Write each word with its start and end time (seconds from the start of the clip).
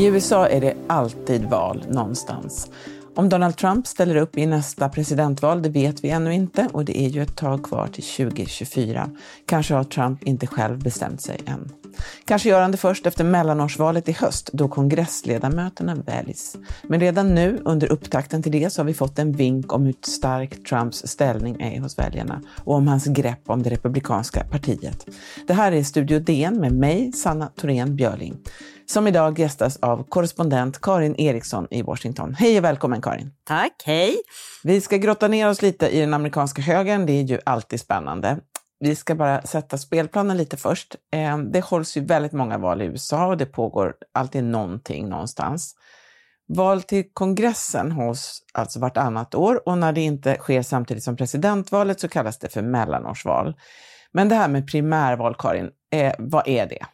I 0.00 0.04
USA 0.04 0.48
är 0.48 0.60
det 0.60 0.74
alltid 0.86 1.44
val 1.44 1.84
någonstans. 1.88 2.70
Om 3.14 3.28
Donald 3.28 3.56
Trump 3.56 3.86
ställer 3.86 4.16
upp 4.16 4.38
i 4.38 4.46
nästa 4.46 4.88
presidentval, 4.88 5.62
det 5.62 5.68
vet 5.68 6.04
vi 6.04 6.10
ännu 6.10 6.34
inte 6.34 6.68
och 6.72 6.84
det 6.84 7.00
är 7.00 7.08
ju 7.08 7.22
ett 7.22 7.36
tag 7.36 7.64
kvar 7.64 7.86
till 7.86 8.04
2024. 8.04 9.10
Kanske 9.46 9.74
har 9.74 9.84
Trump 9.84 10.22
inte 10.22 10.46
själv 10.46 10.78
bestämt 10.78 11.22
sig 11.22 11.40
än. 11.46 11.72
Kanske 12.24 12.48
gör 12.48 12.62
han 12.62 12.70
det 12.70 12.76
först 12.76 13.06
efter 13.06 13.24
mellanårsvalet 13.24 14.08
i 14.08 14.12
höst 14.12 14.50
då 14.52 14.68
kongressledamöterna 14.68 15.94
väljs. 15.94 16.56
Men 16.82 17.00
redan 17.00 17.34
nu 17.34 17.60
under 17.64 17.92
upptakten 17.92 18.42
till 18.42 18.52
det 18.52 18.70
så 18.70 18.80
har 18.80 18.86
vi 18.86 18.94
fått 18.94 19.18
en 19.18 19.32
vink 19.32 19.72
om 19.72 19.86
hur 19.86 19.94
stark 20.02 20.64
Trumps 20.68 21.06
ställning 21.06 21.60
är 21.60 21.80
hos 21.80 21.98
väljarna 21.98 22.42
och 22.64 22.74
om 22.74 22.88
hans 22.88 23.04
grepp 23.04 23.42
om 23.46 23.62
det 23.62 23.70
republikanska 23.70 24.44
partiet. 24.44 25.06
Det 25.46 25.54
här 25.54 25.72
är 25.72 25.82
Studio 25.82 26.18
DN 26.18 26.60
med 26.60 26.72
mig, 26.72 27.12
Sanna 27.12 27.46
Thorén 27.46 27.96
Björling 27.96 28.36
som 28.90 29.06
idag 29.06 29.38
gästas 29.38 29.76
av 29.76 30.04
korrespondent 30.08 30.80
Karin 30.80 31.20
Eriksson 31.20 31.66
i 31.70 31.82
Washington. 31.82 32.34
Hej 32.34 32.58
och 32.58 32.64
välkommen 32.64 33.02
Karin! 33.02 33.32
Tack, 33.44 33.82
hej! 33.84 34.16
Vi 34.64 34.80
ska 34.80 34.96
grotta 34.96 35.28
ner 35.28 35.48
oss 35.48 35.62
lite 35.62 35.88
i 35.88 36.00
den 36.00 36.14
amerikanska 36.14 36.62
högern, 36.62 37.06
det 37.06 37.12
är 37.12 37.22
ju 37.22 37.38
alltid 37.44 37.80
spännande. 37.80 38.38
Vi 38.80 38.96
ska 38.96 39.14
bara 39.14 39.42
sätta 39.42 39.78
spelplanen 39.78 40.36
lite 40.36 40.56
först. 40.56 40.96
Eh, 41.12 41.38
det 41.38 41.64
hålls 41.64 41.96
ju 41.96 42.04
väldigt 42.04 42.32
många 42.32 42.58
val 42.58 42.82
i 42.82 42.84
USA 42.84 43.26
och 43.26 43.36
det 43.36 43.46
pågår 43.46 43.94
alltid 44.14 44.44
någonting 44.44 45.08
någonstans. 45.08 45.74
Val 46.48 46.82
till 46.82 47.04
kongressen 47.12 47.92
hålls 47.92 48.42
alltså 48.52 48.80
vartannat 48.80 49.34
år 49.34 49.68
och 49.68 49.78
när 49.78 49.92
det 49.92 50.00
inte 50.00 50.34
sker 50.34 50.62
samtidigt 50.62 51.04
som 51.04 51.16
presidentvalet 51.16 52.00
så 52.00 52.08
kallas 52.08 52.38
det 52.38 52.48
för 52.48 52.62
mellanårsval. 52.62 53.54
Men 54.12 54.28
det 54.28 54.34
här 54.34 54.48
med 54.48 54.70
primärval, 54.70 55.34
Karin, 55.38 55.70
eh, 55.92 56.14
vad 56.18 56.48
är 56.48 56.66
det? 56.66 56.86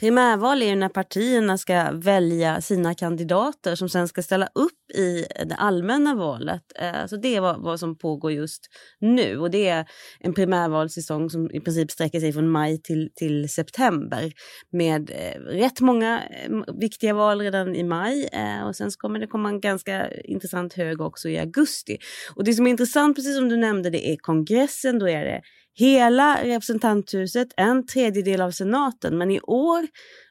Primärval 0.00 0.62
är 0.62 0.66
ju 0.66 0.74
när 0.74 0.88
partierna 0.88 1.58
ska 1.58 1.90
välja 1.92 2.60
sina 2.60 2.94
kandidater 2.94 3.74
som 3.74 3.88
sen 3.88 4.08
ska 4.08 4.22
ställa 4.22 4.48
upp 4.54 4.90
i 4.94 5.26
det 5.44 5.54
allmänna 5.54 6.14
valet. 6.14 6.62
Eh, 6.74 7.06
så 7.06 7.16
det 7.16 7.36
är 7.36 7.40
vad, 7.40 7.62
vad 7.62 7.80
som 7.80 7.98
pågår 7.98 8.32
just 8.32 8.66
nu 9.00 9.38
och 9.38 9.50
det 9.50 9.68
är 9.68 9.86
en 10.20 10.34
primärvalssäsong 10.34 11.30
som 11.30 11.50
i 11.50 11.60
princip 11.60 11.90
sträcker 11.90 12.20
sig 12.20 12.32
från 12.32 12.48
maj 12.48 12.82
till, 12.82 13.10
till 13.14 13.48
september 13.48 14.32
med 14.72 15.10
eh, 15.10 15.40
rätt 15.40 15.80
många 15.80 16.22
eh, 16.22 16.74
viktiga 16.80 17.14
val 17.14 17.40
redan 17.40 17.76
i 17.76 17.84
maj 17.84 18.28
och 18.66 18.76
sen 18.76 18.90
kommer 18.98 19.18
det 19.18 19.26
komma 19.26 19.48
en 19.48 19.60
ganska 19.60 20.10
intressant 20.10 20.74
hög 20.74 21.00
också 21.00 21.28
i 21.28 21.38
augusti. 21.38 21.98
Och 22.34 22.44
det 22.44 22.54
som 22.54 22.66
är 22.66 22.70
intressant, 22.70 23.16
precis 23.16 23.36
som 23.36 23.48
du 23.48 23.56
nämnde, 23.56 23.90
det 23.90 24.08
är 24.12 24.16
kongressen, 24.16 24.98
då 24.98 25.08
är 25.08 25.24
det 25.24 25.40
hela 25.76 26.38
representanthuset, 26.42 27.48
en 27.56 27.86
tredjedel 27.86 28.40
av 28.40 28.50
senaten. 28.50 29.18
Men 29.18 29.30
i 29.30 29.40
år, 29.40 29.86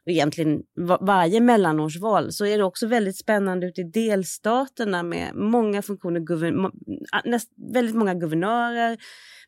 egentligen 0.06 0.62
varje 1.02 1.42
mellanårsval, 1.42 2.32
så 2.32 2.46
är 2.46 2.58
det 2.58 2.64
också 2.64 2.88
väldigt 2.88 3.18
spännande 3.18 3.68
ute 3.68 3.82
i 3.82 3.84
delstaterna 3.84 5.04
med 5.04 5.36
många 5.36 5.82
funktioner, 5.82 6.20
väldigt 7.74 7.96
många 7.96 8.14
guvernörer, 8.14 8.98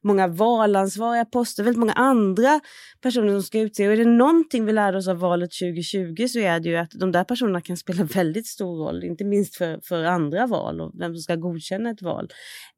många 0.04 0.28
valansvariga 0.28 1.26
poster, 1.26 1.64
väldigt 1.64 1.80
många 1.80 1.94
andra 1.94 2.60
personer 3.02 3.30
som 3.30 3.44
ska 3.44 3.60
utse. 3.60 3.88
Och 3.88 3.94
är 3.94 3.98
det 3.98 4.06
någonting 4.06 4.66
vi 4.66 4.74
lärde 4.74 4.98
oss 4.98 5.08
av 5.08 5.20
valet 5.20 5.52
2020 5.52 6.28
så 6.28 6.40
är 6.40 6.60
det 6.60 6.70
ju 6.70 6.76
att 6.78 6.92
de 6.92 7.12
där 7.12 7.24
personerna 7.24 7.62
kan 7.62 7.78
spela 7.78 8.04
väldigt 8.14 8.48
stor 8.48 8.86
roll, 8.86 9.04
inte 9.04 9.24
minst 9.24 9.56
för, 9.56 9.80
för 9.84 10.04
andra 10.04 10.48
val 10.48 10.82
och 10.82 10.92
vem 11.00 11.14
som 11.14 11.22
ska 11.22 11.36
godkänna 11.36 11.90
ett 11.90 12.02
val. 12.02 12.30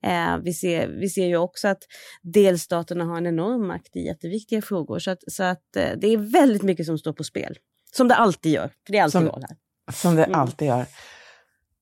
Eh, 0.03 0.37
vi, 0.43 0.53
ser, 0.53 0.87
vi 0.87 1.09
ser 1.09 1.25
ju 1.25 1.37
också 1.37 1.67
att 1.67 1.83
delstaterna 2.21 3.05
har 3.05 3.17
en 3.17 3.27
enorm 3.27 3.67
makt 3.67 3.95
i 3.95 4.05
jätteviktiga 4.05 4.61
frågor 4.61 4.99
så 4.99 5.11
att, 5.11 5.31
så 5.31 5.43
att 5.43 5.75
eh, 5.75 5.91
det 6.01 6.07
är 6.07 6.17
väldigt 6.17 6.63
mycket 6.63 6.85
som 6.85 6.97
står 6.97 7.13
på 7.13 7.23
spel. 7.23 7.57
Som 7.91 8.07
det 8.07 8.15
alltid 8.15 8.51
gör, 8.51 8.67
för 8.67 8.91
det 8.91 8.97
är 8.97 9.03
alltid 9.03 9.11
som, 9.11 9.25
val 9.25 9.45
här. 9.49 9.57
Som 9.93 10.15
det 10.15 10.23
mm. 10.23 10.39
alltid 10.39 10.67
gör. 10.67 10.85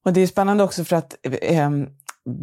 Och 0.06 0.13
det 0.13 0.22
är 0.22 0.28
spännande 0.28 0.63
också 0.63 0.84
för 0.84 0.95
att 0.95 1.16
eh, 1.23 1.69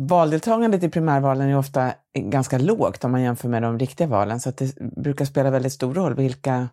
valdeltagandet 0.08 0.82
i 0.82 0.88
primärvalen 0.88 1.48
är 1.48 1.56
ofta 1.56 1.94
ganska 2.18 2.58
lågt 2.58 3.04
om 3.04 3.12
man 3.12 3.22
jämför 3.22 3.48
med 3.48 3.62
de 3.62 3.78
riktiga 3.78 4.06
valen, 4.06 4.40
så 4.40 4.50
det 4.50 4.74
brukar 4.96 5.24
spela 5.24 5.50
väldigt 5.50 5.72
stor 5.72 5.94
roll 5.94 6.14
vilka, 6.14 6.68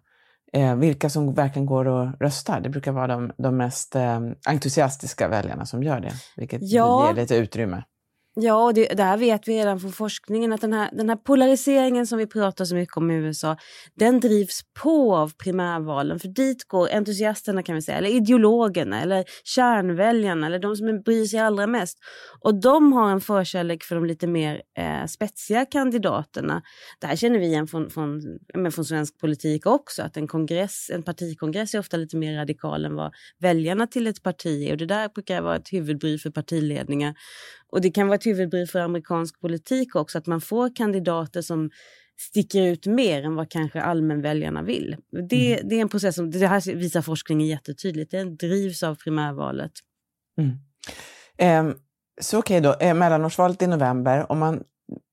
eh, 0.54 0.76
vilka 0.76 1.10
som 1.10 1.34
verkligen 1.34 1.66
går 1.66 1.88
och 1.88 2.20
röstar. 2.20 2.62
Det 2.62 2.70
brukar 2.70 2.92
vara 2.92 3.08
de, 3.08 3.32
de 3.38 3.58
mest 3.58 3.96
eh, 3.96 4.20
entusiastiska 4.46 5.28
väljarna 5.28 5.66
som 5.66 5.84
gör 5.84 6.00
det, 6.00 6.14
vilket 6.38 6.62
ja. 6.64 7.08
ger 7.08 7.22
lite 7.22 7.36
utrymme. 7.36 7.84
Ja, 8.34 8.66
och 8.66 8.74
det, 8.74 8.86
det 8.86 9.04
här 9.04 9.18
vet 9.18 9.48
vi 9.48 9.60
redan 9.60 9.80
från 9.80 9.92
forskningen 9.92 10.54
att 10.54 10.62
den 10.62 10.74
här, 10.74 10.90
den 10.94 11.10
här 11.10 11.16
polariseringen 11.16 12.08
som 12.08 12.18
vi 12.18 12.28
pratar 12.28 12.66
så 12.66 12.76
mycket 12.76 12.98
om 12.98 13.12
i 13.12 13.14
USA, 13.14 13.58
den 13.96 14.20
drivs 14.20 14.62
på 14.82 15.16
av 15.16 15.34
primärvalen. 15.38 16.20
För 16.20 16.28
dit 16.28 16.64
går 16.68 16.90
entusiasterna 16.92 17.64
kan 17.64 17.76
vi 17.76 17.82
säga, 17.82 17.98
eller 17.98 18.10
ideologerna, 18.10 19.02
eller 19.02 19.26
kärnväljarna, 19.44 20.48
eller 20.48 20.60
de 20.60 20.76
som 20.76 21.02
bryr 21.02 21.26
sig 21.26 21.40
allra 21.40 21.68
mest. 21.68 21.98
Och 22.40 22.62
de 22.62 22.94
har 22.94 23.12
en 23.12 23.22
förkärlek 23.22 23.84
för 23.84 23.96
de 23.96 24.06
lite 24.06 24.28
mer 24.28 24.62
eh, 24.78 25.06
spetsiga 25.06 25.66
kandidaterna. 25.66 26.62
Det 27.00 27.08
här 27.08 27.16
känner 27.16 27.40
vi 27.40 27.46
igen 27.46 27.68
från, 27.68 27.90
från, 27.90 28.22
men 28.54 28.72
från 28.72 28.86
svensk 28.86 29.20
politik 29.20 29.66
också, 29.66 30.04
att 30.04 30.18
en, 30.18 30.28
kongress, 30.28 30.90
en 30.94 31.04
partikongress 31.04 31.74
är 31.74 31.80
ofta 31.80 31.98
lite 31.98 32.18
mer 32.18 32.38
radikal 32.38 32.86
än 32.86 32.96
vad 32.96 33.14
väljarna 33.40 33.88
till 33.88 34.08
ett 34.08 34.24
parti 34.24 34.68
är. 34.68 34.72
Och 34.72 34.78
det 34.78 34.86
där 34.86 35.10
brukar 35.10 35.42
vara 35.42 35.56
ett 35.56 35.74
huvudbry 35.74 36.18
för 36.18 36.30
partiledningar. 36.30 37.16
Och 37.72 37.82
det 37.82 37.92
kan 37.92 38.08
vara 38.08 38.16
ett 38.16 38.26
huvudbry 38.26 38.68
för 38.68 38.80
amerikansk 38.80 39.40
politik 39.42 39.96
också, 39.96 40.18
att 40.18 40.28
man 40.28 40.42
får 40.42 40.76
kandidater 40.76 41.42
som 41.42 41.70
sticker 42.20 42.62
ut 42.62 42.86
mer 42.86 43.24
än 43.24 43.36
vad 43.36 43.50
kanske 43.50 43.82
allmänväljarna 43.82 44.62
vill. 44.62 44.96
Det, 45.30 45.54
mm. 45.54 45.70
det 45.70 45.76
är 45.76 45.82
en 45.82 45.90
process 45.90 46.16
som, 46.16 46.32
det 46.32 46.48
här 46.48 46.76
visar 46.76 47.02
forskningen 47.02 47.48
jättetydligt, 47.48 48.12
den 48.12 48.38
drivs 48.38 48.84
av 48.84 48.96
primärvalet. 48.96 49.72
Mm. 50.38 50.52
Eh, 51.38 51.76
så 52.22 52.40
okej 52.40 52.60
okay 52.60 52.72
då, 52.72 52.86
eh, 52.86 52.94
mellanårsvalet 52.94 53.62
i 53.62 53.68
november, 53.68 54.32
om 54.32 54.40
man, 54.40 54.64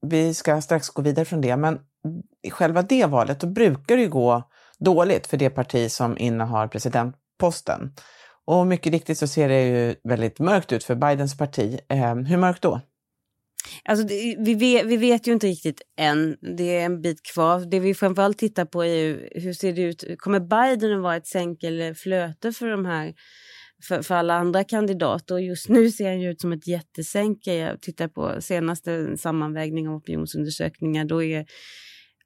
vi 0.07 0.35
ska 0.35 0.61
strax 0.61 0.89
gå 0.89 1.03
vidare 1.03 1.25
från 1.25 1.41
det, 1.41 1.57
men 1.57 1.79
i 2.43 2.51
själva 2.51 2.83
det 2.83 3.07
valet, 3.07 3.41
då 3.41 3.47
brukar 3.47 3.97
det 3.97 4.03
ju 4.03 4.09
gå 4.09 4.43
dåligt 4.79 5.27
för 5.27 5.37
det 5.37 5.51
parti 5.51 5.91
som 5.91 6.19
innehar 6.19 6.69
presidentposten. 6.69 7.93
Och 8.49 8.67
mycket 8.67 8.93
riktigt 8.93 9.19
så 9.19 9.27
ser 9.27 9.49
det 9.49 9.67
ju 9.67 9.95
väldigt 10.05 10.39
mörkt 10.39 10.73
ut 10.73 10.85
för 10.85 10.95
Bidens 10.95 11.39
parti. 11.39 11.79
Eh, 11.89 12.15
hur 12.15 12.37
mörkt 12.37 12.63
då? 12.63 12.81
Alltså 13.85 14.07
det, 14.07 14.37
vi, 14.39 14.55
vet, 14.55 14.87
vi 14.87 14.97
vet 14.97 15.27
ju 15.27 15.33
inte 15.33 15.47
riktigt 15.47 15.83
än. 15.99 16.37
Det 16.57 16.79
är 16.79 16.85
en 16.85 17.03
bit 17.03 17.23
kvar. 17.35 17.71
Det 17.71 17.81
vi 17.81 17.95
framförallt 17.95 18.39
tittar 18.39 18.65
på 18.65 18.83
är 18.85 18.95
ju 18.95 19.29
hur 19.35 19.53
ser 19.53 19.73
det 19.73 19.83
ut? 19.83 20.05
Kommer 20.19 20.41
Biden 20.41 20.97
att 20.97 21.03
vara 21.03 21.17
ett 21.17 21.27
sänk 21.27 21.63
eller 21.63 21.95
flöte 21.95 22.53
för 22.53 22.67
de 22.67 22.87
här 22.87 23.15
för, 23.89 24.03
för 24.03 24.15
alla 24.15 24.35
andra 24.35 24.65
kandidater 24.65 25.35
och 25.35 25.43
just 25.43 25.69
nu 25.69 25.91
ser 25.91 26.09
han 26.09 26.21
ju 26.21 26.31
ut 26.31 26.41
som 26.41 26.53
ett 26.53 26.67
jättesänke. 26.67 27.55
Jag 27.55 27.81
tittar 27.81 28.09
på 28.09 28.41
senaste 28.41 29.17
sammanvägning 29.17 29.89
av 29.89 29.95
opinionsundersökningar. 29.95 31.05
Då 31.05 31.23
är 31.23 31.47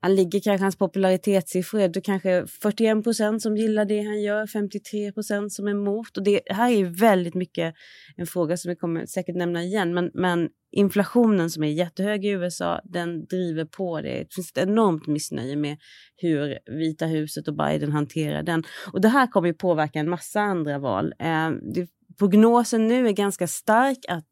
han 0.03 0.15
ligger 0.15 0.41
kanske, 0.41 0.65
hans 0.65 0.77
popularitetssiffror 0.77 1.81
är 1.81 2.01
kanske 2.01 2.47
41 2.63 3.05
procent 3.05 3.43
som 3.43 3.57
gillar 3.57 3.85
det 3.85 4.03
han 4.03 4.23
gör, 4.23 4.47
53 4.47 5.13
procent 5.13 5.53
som 5.53 5.67
är 5.67 5.71
emot. 5.71 6.17
Och 6.17 6.25
det 6.25 6.41
här 6.51 6.71
är 6.71 6.77
ju 6.77 6.85
väldigt 6.85 7.35
mycket 7.35 7.75
en 8.17 8.27
fråga 8.27 8.57
som 8.57 8.69
vi 8.69 8.77
kommer 8.77 9.07
säkert 9.07 9.37
nämna 9.37 9.63
igen, 9.63 9.95
men, 9.95 10.11
men 10.15 10.49
inflationen 10.73 11.51
som 11.51 11.65
är 11.65 11.69
jättehög 11.69 12.25
i 12.25 12.29
USA, 12.29 12.81
den 12.85 13.25
driver 13.25 13.65
på 13.65 14.01
det. 14.01 14.19
Det 14.19 14.35
finns 14.35 14.51
ett 14.51 14.69
enormt 14.69 15.07
missnöje 15.07 15.57
med 15.57 15.77
hur 16.17 16.59
Vita 16.79 17.07
huset 17.07 17.49
och 17.49 17.57
Biden 17.57 17.93
hanterar 17.93 18.43
den. 18.43 18.63
Och 18.93 19.01
det 19.01 19.09
här 19.09 19.27
kommer 19.27 19.49
ju 19.49 19.55
påverka 19.55 19.99
en 19.99 20.11
massa 20.11 20.41
andra 20.41 20.79
val. 20.79 21.15
Eh, 21.19 21.51
det, 21.75 21.89
prognosen 22.19 22.89
nu 22.89 23.09
är 23.09 23.13
ganska 23.13 23.49
stark 23.49 23.99
att 24.09 24.31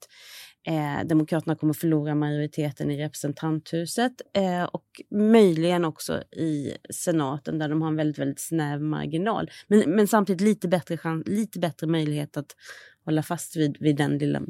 Eh, 0.66 1.06
Demokraterna 1.06 1.56
kommer 1.56 1.72
förlora 1.72 2.14
majoriteten 2.14 2.90
i 2.90 3.04
representanthuset 3.04 4.12
eh, 4.34 4.64
och 4.64 4.84
möjligen 5.10 5.84
också 5.84 6.22
i 6.22 6.74
senaten 6.90 7.58
där 7.58 7.68
de 7.68 7.82
har 7.82 7.88
en 7.88 7.96
väldigt, 7.96 8.18
väldigt 8.18 8.40
snäv 8.40 8.80
marginal. 8.80 9.50
Men, 9.68 9.90
men 9.90 10.06
samtidigt 10.06 10.40
lite 10.40 10.68
bättre, 10.68 10.96
chans, 10.96 11.28
lite 11.28 11.58
bättre 11.58 11.86
möjlighet 11.86 12.36
att 12.36 12.56
hålla 13.04 13.22
fast 13.22 13.56
vid, 13.56 13.76
vid 13.80 13.96
den, 13.96 14.18
lilla, 14.18 14.42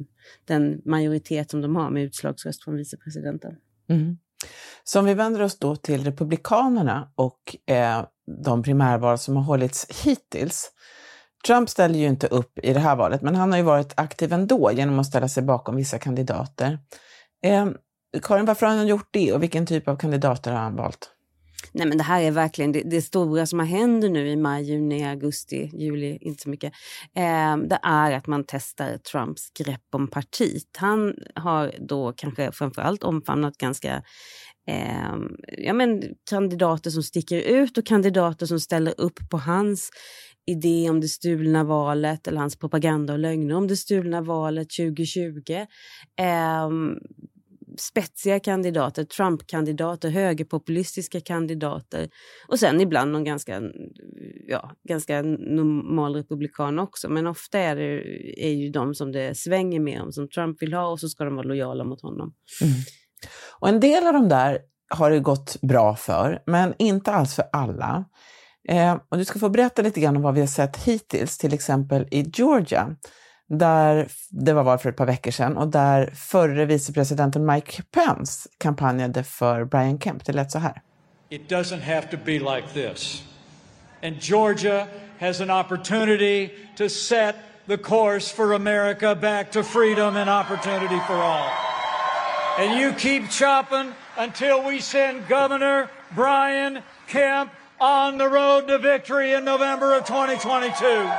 den 0.45 0.83
majoritet 0.85 1.51
som 1.51 1.61
de 1.61 1.77
har 1.77 1.91
med 1.91 2.03
utslagsröst 2.03 2.65
från 2.65 2.77
vicepresidenten. 2.77 3.57
Mm. 3.89 4.19
Så 4.85 4.99
om 4.99 5.05
vi 5.05 5.15
vänder 5.15 5.43
oss 5.43 5.59
då 5.59 5.77
till 5.77 6.05
Republikanerna 6.05 7.13
och 7.15 7.57
eh, 7.67 8.05
de 8.45 8.63
primärval 8.63 9.19
som 9.19 9.37
har 9.37 9.43
hållits 9.43 10.05
hittills 10.05 10.73
Trump 11.47 11.69
ställer 11.71 11.99
ju 11.99 12.07
inte 12.07 12.27
upp 12.27 12.59
i 12.63 12.73
det 12.73 12.81
här 12.81 12.97
valet, 12.97 13.23
men 13.23 13.37
han 13.37 13.51
har 13.51 13.59
ju 13.59 13.65
varit 13.65 13.93
aktiv 13.97 14.33
ändå 14.33 14.73
genom 14.73 14.99
att 14.99 15.07
ställa 15.07 15.29
sig 15.29 15.43
bakom 15.43 15.77
vissa 15.77 15.99
kandidater. 15.99 16.79
Eh, 17.45 17.69
Karin, 18.23 18.45
varför 18.45 18.67
har 18.67 18.77
han 18.77 18.87
gjort 18.87 19.09
det 19.11 19.33
och 19.33 19.43
vilken 19.43 19.67
typ 19.67 19.89
av 19.89 19.97
kandidater 19.97 20.53
har 20.53 20.59
han 20.59 20.77
valt? 20.77 21.11
Nej, 21.73 21.87
men 21.87 21.99
det 21.99 22.05
här 22.05 22.23
är 22.23 22.31
verkligen 22.31 22.73
det, 22.73 22.83
det, 22.83 23.03
stora 23.03 23.47
som 23.47 23.59
har 23.59 23.67
händer 23.67 24.09
nu 24.09 24.29
i 24.29 24.37
maj, 24.37 24.65
juni, 24.65 25.09
augusti, 25.09 25.71
juli, 25.73 26.19
inte 26.21 26.43
så 26.43 26.49
mycket. 26.49 26.73
Eh, 27.17 27.57
det 27.57 27.79
är 27.83 28.13
att 28.13 28.27
man 28.27 28.45
testar 28.49 28.99
Trumps 28.99 29.51
grepp 29.51 29.85
om 29.93 30.09
partiet. 30.09 30.77
Han 30.77 31.15
har 31.35 31.75
då 31.79 32.13
kanske 32.17 32.53
framförallt 32.53 33.03
omfamnat 33.03 33.57
ganska 33.57 34.03
eh, 34.67 35.15
ja, 35.59 35.73
men, 35.73 36.03
kandidater 36.31 36.91
som 36.91 37.03
sticker 37.03 37.41
ut 37.41 37.79
och 37.79 37.87
kandidater 37.87 38.47
som 38.47 38.61
ställer 38.61 39.01
upp 39.01 39.19
på 39.31 39.39
hans 39.39 39.91
idé 40.47 40.91
om 40.91 41.01
det 41.01 41.09
stulna 41.09 41.65
valet 41.65 42.27
eller 42.27 42.41
hans 42.41 42.59
propaganda 42.59 43.13
och 43.13 43.19
lögner 43.19 43.55
om 43.55 43.67
det 43.67 43.77
stulna 43.77 44.23
valet 44.23 44.69
2020. 44.71 45.53
Eh, 46.21 46.71
spetsiga 47.79 48.41
kandidater, 48.41 49.05
Trump-kandidater, 49.05 50.11
högerpopulistiska 50.11 51.21
kandidater 51.21 52.09
och 52.49 52.59
sen 52.59 52.81
ibland 52.81 53.13
någon 53.13 53.25
ganska, 53.25 53.63
ja, 54.47 54.71
ganska 54.89 55.23
normal 55.23 56.17
republikan 56.17 56.79
också. 56.79 57.09
Men 57.09 57.27
ofta 57.27 57.59
är 57.59 57.77
det 57.77 58.03
är 58.47 58.53
ju 58.53 58.71
de 58.71 58.95
som 58.95 59.13
det 59.13 59.37
svänger 59.37 59.81
med 59.81 60.03
om, 60.03 60.13
som 60.13 60.29
Trump 60.29 60.63
vill 60.63 60.75
ha 60.75 60.87
och 60.87 61.01
så 61.01 61.09
ska 61.09 61.25
de 61.25 61.37
vara 61.37 61.47
lojala 61.47 61.85
mot 61.85 62.03
honom. 62.03 62.35
Mm. 62.63 62.75
Och 63.61 63.69
en 63.69 63.81
del 63.81 64.07
av 64.07 64.13
de 64.13 64.29
där 64.29 64.59
har 64.91 65.11
det 65.11 65.21
gått 65.21 65.61
bra 65.61 65.97
för, 65.97 66.43
men 66.47 66.75
inte 66.79 67.13
alls 67.13 67.35
för 67.35 67.45
alla. 67.53 68.05
Eh, 68.69 68.97
och 69.09 69.19
du 69.19 69.25
ska 69.25 69.39
få 69.39 69.49
berätta 69.49 69.83
lite 69.83 70.01
grann 70.01 70.17
om 70.17 70.23
vad 70.23 70.35
vi 70.35 70.41
har 70.41 70.47
sett 70.47 70.77
hittills, 70.77 71.39
till 71.39 71.55
exempel 71.55 72.09
i 72.11 72.31
Georgia 72.35 72.97
där 73.51 74.09
det 74.31 74.53
var 74.53 74.63
val 74.63 74.79
för 74.79 74.89
ett 74.89 74.97
par 74.97 75.07
veckor 75.07 75.31
sedan 75.31 75.57
och 75.57 75.69
där 75.69 76.11
förre 76.15 76.65
vicepresidenten 76.65 77.47
Mike 77.47 77.83
Pence 77.83 78.49
kampanjade 78.59 79.25
för 79.25 79.65
Brian 79.65 79.99
Kemp. 79.99 80.25
Det 80.25 80.33
lät 80.33 80.51
så 80.51 80.59
här. 80.59 80.83
It 81.29 81.51
doesn't 81.51 81.81
have 81.81 82.03
to 82.03 82.17
be 82.25 82.33
like 82.33 82.69
this. 82.75 83.23
And 84.03 84.17
Georgia 84.21 84.87
has 85.21 85.41
an 85.41 85.51
opportunity 85.51 86.51
to 86.77 86.89
set 86.89 87.37
the 87.67 87.77
course 87.77 88.35
for 88.35 88.55
America 88.55 89.15
back 89.15 89.53
to 89.53 89.63
freedom 89.63 90.17
and 90.17 90.31
opportunity 90.31 91.01
for 91.07 91.15
all. 91.15 91.49
And 92.59 92.81
you 92.81 92.93
keep 92.99 93.31
chopping 93.31 93.93
until 94.17 94.63
we 94.71 94.81
send 94.81 95.29
Governor 95.29 95.89
Brian 96.15 96.83
Kemp 97.07 97.51
on 97.81 98.19
the 98.19 98.25
road 98.25 98.69
to 98.69 98.79
victory 98.79 99.35
in 99.35 99.45
November 99.45 99.99
of 99.99 100.05
2022. 100.05 101.11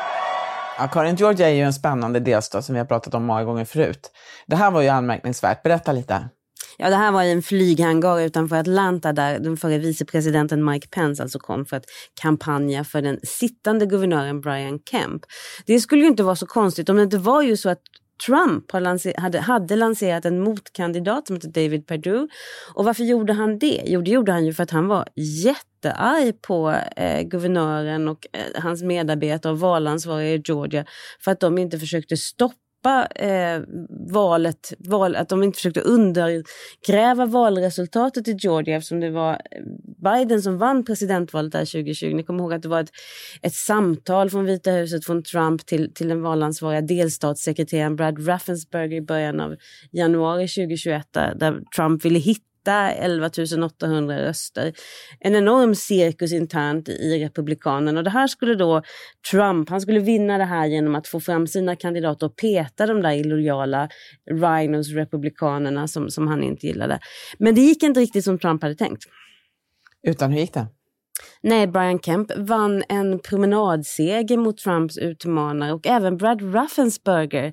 Ja, 0.77 0.87
Karin, 0.87 1.15
Georgia 1.15 1.49
är 1.49 1.53
ju 1.53 1.61
en 1.61 1.73
spännande 1.73 2.19
delstat 2.19 2.65
som 2.65 2.73
vi 2.73 2.79
har 2.79 2.85
pratat 2.85 3.13
om 3.13 3.25
många 3.25 3.43
gånger 3.43 3.65
förut. 3.65 4.11
Det 4.47 4.55
här 4.55 4.71
var 4.71 4.81
ju 4.81 4.87
anmärkningsvärt. 4.87 5.63
Berätta 5.63 5.91
lite. 5.91 6.29
Ja, 6.77 6.89
det 6.89 6.95
här 6.95 7.11
var 7.11 7.23
en 7.23 7.41
flyghangar 7.41 8.21
utanför 8.21 8.55
Atlanta 8.55 9.13
där 9.13 9.39
den 9.39 9.57
förre 9.57 9.77
vicepresidenten 9.77 10.65
Mike 10.65 10.87
Pence 10.87 11.23
alltså 11.23 11.39
kom 11.39 11.65
för 11.65 11.77
att 11.77 11.83
kampanja 12.21 12.83
för 12.83 13.01
den 13.01 13.19
sittande 13.23 13.85
guvernören 13.85 14.41
Brian 14.41 14.79
Kemp. 14.91 15.21
Det 15.65 15.79
skulle 15.79 16.01
ju 16.01 16.07
inte 16.07 16.23
vara 16.23 16.35
så 16.35 16.45
konstigt 16.45 16.89
om 16.89 16.95
det 16.95 17.03
inte 17.03 17.17
var 17.17 17.41
ju 17.41 17.57
så 17.57 17.69
att 17.69 17.81
Trump 18.25 18.71
hade, 18.71 19.39
hade 19.39 19.75
lanserat 19.75 20.25
en 20.25 20.39
motkandidat 20.39 21.27
som 21.27 21.35
hette 21.35 21.47
David 21.47 21.87
Perdue. 21.87 22.27
Och 22.73 22.85
varför 22.85 23.03
gjorde 23.03 23.33
han 23.33 23.59
det? 23.59 23.81
Jo, 23.85 24.01
det 24.01 24.11
gjorde 24.11 24.31
han 24.31 24.45
ju 24.45 24.53
för 24.53 24.63
att 24.63 24.71
han 24.71 24.87
var 24.87 25.07
jättearg 25.15 26.41
på 26.41 26.75
eh, 26.95 27.21
guvernören 27.21 28.07
och 28.07 28.27
eh, 28.33 28.61
hans 28.61 28.83
medarbetare 28.83 29.51
och 29.53 29.59
valansvariga 29.59 30.33
i 30.33 30.41
Georgia 30.45 30.85
för 31.19 31.31
att 31.31 31.39
de 31.39 31.57
inte 31.57 31.79
försökte 31.79 32.17
stoppa 32.17 32.55
stoppa 32.81 33.07
eh, 33.15 33.61
valet, 34.11 34.73
val, 34.79 35.15
att 35.15 35.29
de 35.29 35.43
inte 35.43 35.55
försökte 35.55 35.81
undergräva 35.81 37.25
valresultatet 37.25 38.27
i 38.27 38.31
Georgia 38.31 38.77
eftersom 38.77 38.99
det 38.99 39.09
var 39.09 39.33
eh, 39.33 39.39
Biden 40.03 40.41
som 40.41 40.57
vann 40.57 40.85
presidentvalet 40.85 41.51
där 41.51 41.59
2020. 41.59 42.15
Ni 42.15 42.23
kommer 42.23 42.43
ihåg 42.43 42.53
att 42.53 42.61
det 42.61 42.69
var 42.69 42.81
ett, 42.81 42.91
ett 43.41 43.53
samtal 43.53 44.29
från 44.29 44.45
Vita 44.45 44.71
huset 44.71 45.05
från 45.05 45.23
Trump 45.23 45.65
till, 45.65 45.93
till 45.93 46.07
den 46.07 46.21
valansvariga 46.21 46.81
delstatssekreteraren 46.81 47.95
Brad 47.95 48.27
Raffensperger 48.27 48.97
i 48.97 49.01
början 49.01 49.39
av 49.39 49.55
januari 49.91 50.47
2021 50.47 51.07
där, 51.11 51.35
där 51.35 51.61
Trump 51.75 52.05
ville 52.05 52.19
hitta 52.19 52.50
hitta 52.61 52.91
11 52.91 53.29
800 53.65 54.21
röster. 54.21 54.73
En 55.19 55.35
enorm 55.35 55.75
cirkus 55.75 56.33
internt 56.33 56.89
i 56.89 57.19
Republikanerna. 57.25 57.99
Och 57.99 58.03
det 58.03 58.09
här 58.09 58.27
skulle 58.27 58.55
då 58.55 58.81
Trump, 59.31 59.69
han 59.69 59.81
skulle 59.81 59.99
vinna 59.99 60.37
det 60.37 60.43
här 60.43 60.65
genom 60.65 60.95
att 60.95 61.07
få 61.07 61.19
fram 61.19 61.47
sina 61.47 61.75
kandidater 61.75 62.25
och 62.25 62.35
peta 62.35 62.87
de 62.87 63.01
där 63.01 63.11
illojala 63.11 63.89
rhinos, 64.31 64.89
republikanerna 64.89 65.87
som, 65.87 66.09
som 66.09 66.27
han 66.27 66.43
inte 66.43 66.67
gillade. 66.67 66.99
Men 67.39 67.55
det 67.55 67.61
gick 67.61 67.83
inte 67.83 67.99
riktigt 67.99 68.23
som 68.23 68.39
Trump 68.39 68.61
hade 68.61 68.75
tänkt. 68.75 69.03
Utan 70.07 70.31
hur 70.31 70.39
gick 70.39 70.53
det? 70.53 70.67
Nej, 71.43 71.67
Brian 71.67 71.99
Kemp 71.99 72.31
vann 72.37 72.83
en 72.89 73.19
promenadseger 73.19 74.37
mot 74.37 74.57
Trumps 74.57 74.97
utmanare 74.97 75.73
och 75.73 75.87
även 75.87 76.17
Brad 76.17 76.55
Raffensperger, 76.55 77.45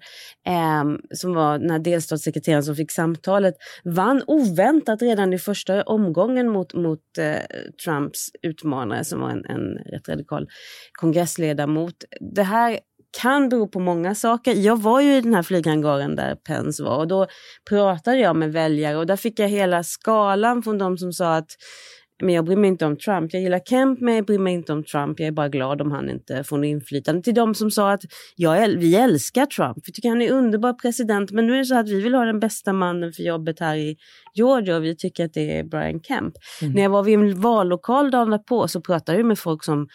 eh, 0.46 0.84
som 1.14 1.34
var 1.34 1.58
den 1.58 1.70
här 1.70 1.78
delstatssekreteraren 1.78 2.64
som 2.64 2.74
fick 2.74 2.92
samtalet, 2.92 3.54
vann 3.84 4.22
oväntat 4.26 5.02
redan 5.02 5.32
i 5.32 5.38
första 5.38 5.82
omgången 5.82 6.48
mot, 6.48 6.74
mot 6.74 7.18
eh, 7.18 7.34
Trumps 7.84 8.30
utmanare 8.42 9.04
som 9.04 9.20
var 9.20 9.30
en, 9.30 9.44
en 9.44 9.74
rätt 9.92 10.08
radikal 10.08 10.46
kongressledamot. 10.92 11.94
Det 12.34 12.42
här 12.42 12.78
kan 13.20 13.48
bero 13.48 13.68
på 13.68 13.80
många 13.80 14.14
saker. 14.14 14.54
Jag 14.54 14.82
var 14.82 15.00
ju 15.00 15.16
i 15.16 15.20
den 15.20 15.34
här 15.34 15.42
flyghangaren 15.42 16.16
där 16.16 16.34
Pence 16.34 16.82
var 16.82 16.96
och 16.96 17.08
då 17.08 17.26
pratade 17.68 18.18
jag 18.18 18.36
med 18.36 18.52
väljare 18.52 18.96
och 18.96 19.06
där 19.06 19.16
fick 19.16 19.38
jag 19.38 19.48
hela 19.48 19.82
skalan 19.82 20.62
från 20.62 20.78
de 20.78 20.98
som 20.98 21.12
sa 21.12 21.34
att 21.34 21.50
men 22.22 22.34
jag 22.34 22.44
bryr 22.44 22.56
mig 22.56 22.68
inte 22.68 22.86
om 22.86 22.96
Trump. 22.96 23.32
Jag 23.32 23.42
gillar 23.42 23.58
Kemp 23.58 24.00
men 24.00 24.14
jag 24.14 24.26
bryr 24.26 24.38
mig 24.38 24.54
inte 24.54 24.72
om 24.72 24.84
Trump. 24.84 25.20
Jag 25.20 25.26
är 25.26 25.32
bara 25.32 25.48
glad 25.48 25.80
om 25.80 25.90
han 25.90 26.10
inte 26.10 26.44
får 26.44 26.58
något 26.58 26.66
inflytande. 26.66 27.22
Till 27.22 27.34
de 27.34 27.54
som 27.54 27.70
sa 27.70 27.92
att 27.92 28.02
ja, 28.36 28.66
vi 28.78 28.96
älskar 28.96 29.46
Trump. 29.46 29.78
Vi 29.84 29.92
tycker 29.92 30.08
han 30.08 30.22
är 30.22 30.32
underbar 30.32 30.72
president. 30.72 31.30
Men 31.30 31.46
nu 31.46 31.54
är 31.54 31.58
det 31.58 31.64
så 31.64 31.78
att 31.78 31.88
vi 31.88 32.00
vill 32.00 32.14
ha 32.14 32.24
den 32.24 32.40
bästa 32.40 32.72
mannen 32.72 33.12
för 33.12 33.22
jobbet 33.22 33.60
här 33.60 33.76
i 33.76 33.96
Georgia 34.34 34.76
och 34.76 34.84
vi 34.84 34.96
tycker 34.96 35.24
att 35.24 35.34
det 35.34 35.58
är 35.58 35.64
Brian 35.64 36.00
Kemp. 36.00 36.34
Mm. 36.62 36.74
När 36.74 36.82
jag 36.82 36.90
var 36.90 37.02
vid 37.02 37.18
en 37.18 37.40
vallokal 37.40 38.10
dagen 38.10 38.44
på 38.48 38.68
så 38.68 38.80
pratade 38.80 39.18
jag 39.18 39.26
med 39.26 39.38
folk 39.38 39.64
som 39.64 39.88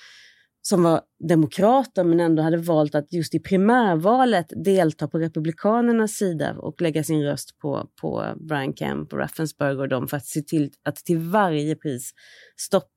som 0.68 0.83
var 0.83 1.01
demokrater 1.30 2.04
men 2.04 2.19
ändå 2.19 2.44
hade 2.44 2.57
valt 2.57 2.95
att 2.95 3.13
just 3.13 3.36
i 3.36 3.39
primärvalet 3.39 4.45
delta 4.65 5.07
på 5.07 5.19
Republikanernas 5.19 6.12
sida 6.12 6.56
och 6.57 6.81
lägga 6.81 7.04
sin 7.04 7.24
röst 7.24 7.60
på, 7.60 7.89
på 8.01 8.25
Brian 8.50 8.75
Kemp 8.75 9.13
och 9.13 9.19
Raffensperger 9.19 9.80
och 9.80 9.89
dem 9.89 10.07
för 10.07 10.18
att 10.18 10.25
se 10.25 10.42
till 10.42 10.71
att 10.83 10.95
till 10.95 11.19
varje 11.19 11.75
pris 11.75 12.12
stoppa 12.57 12.93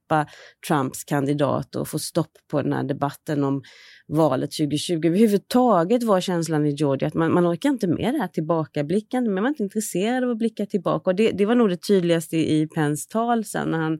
Trumps 0.69 1.05
kandidat 1.05 1.77
och 1.77 1.89
få 1.89 1.99
stopp 1.99 2.33
på 2.51 2.63
den 2.63 2.73
här 2.73 2.85
debatten 2.85 3.45
om 3.45 3.63
valet 4.09 4.51
2020. 4.51 5.07
Överhuvudtaget 5.07 6.03
var 6.03 6.21
känslan 6.21 6.67
i 6.67 6.71
Georgia 6.71 7.09
att 7.09 7.15
man, 7.15 7.35
man 7.35 7.47
orkar 7.47 7.69
inte 7.69 7.87
med 7.87 8.15
det 8.15 8.19
här 8.19 8.29
tillbakablickande, 8.29 9.31
men 9.31 9.35
man 9.35 9.45
är 9.45 9.49
inte 9.49 9.63
intresserad 9.63 10.25
av 10.25 10.31
att 10.31 10.39
blicka 10.39 10.67
tillbaka. 10.67 11.11
Och 11.11 11.17
det, 11.17 11.31
det 11.31 11.47
var 11.47 11.55
nog 11.55 11.69
det 11.69 11.77
tydligaste 11.77 12.37
i, 12.37 12.69
Pence 12.75 13.09
tal 13.11 13.45
sen 13.45 13.71
när 13.71 13.79
han 13.79 13.99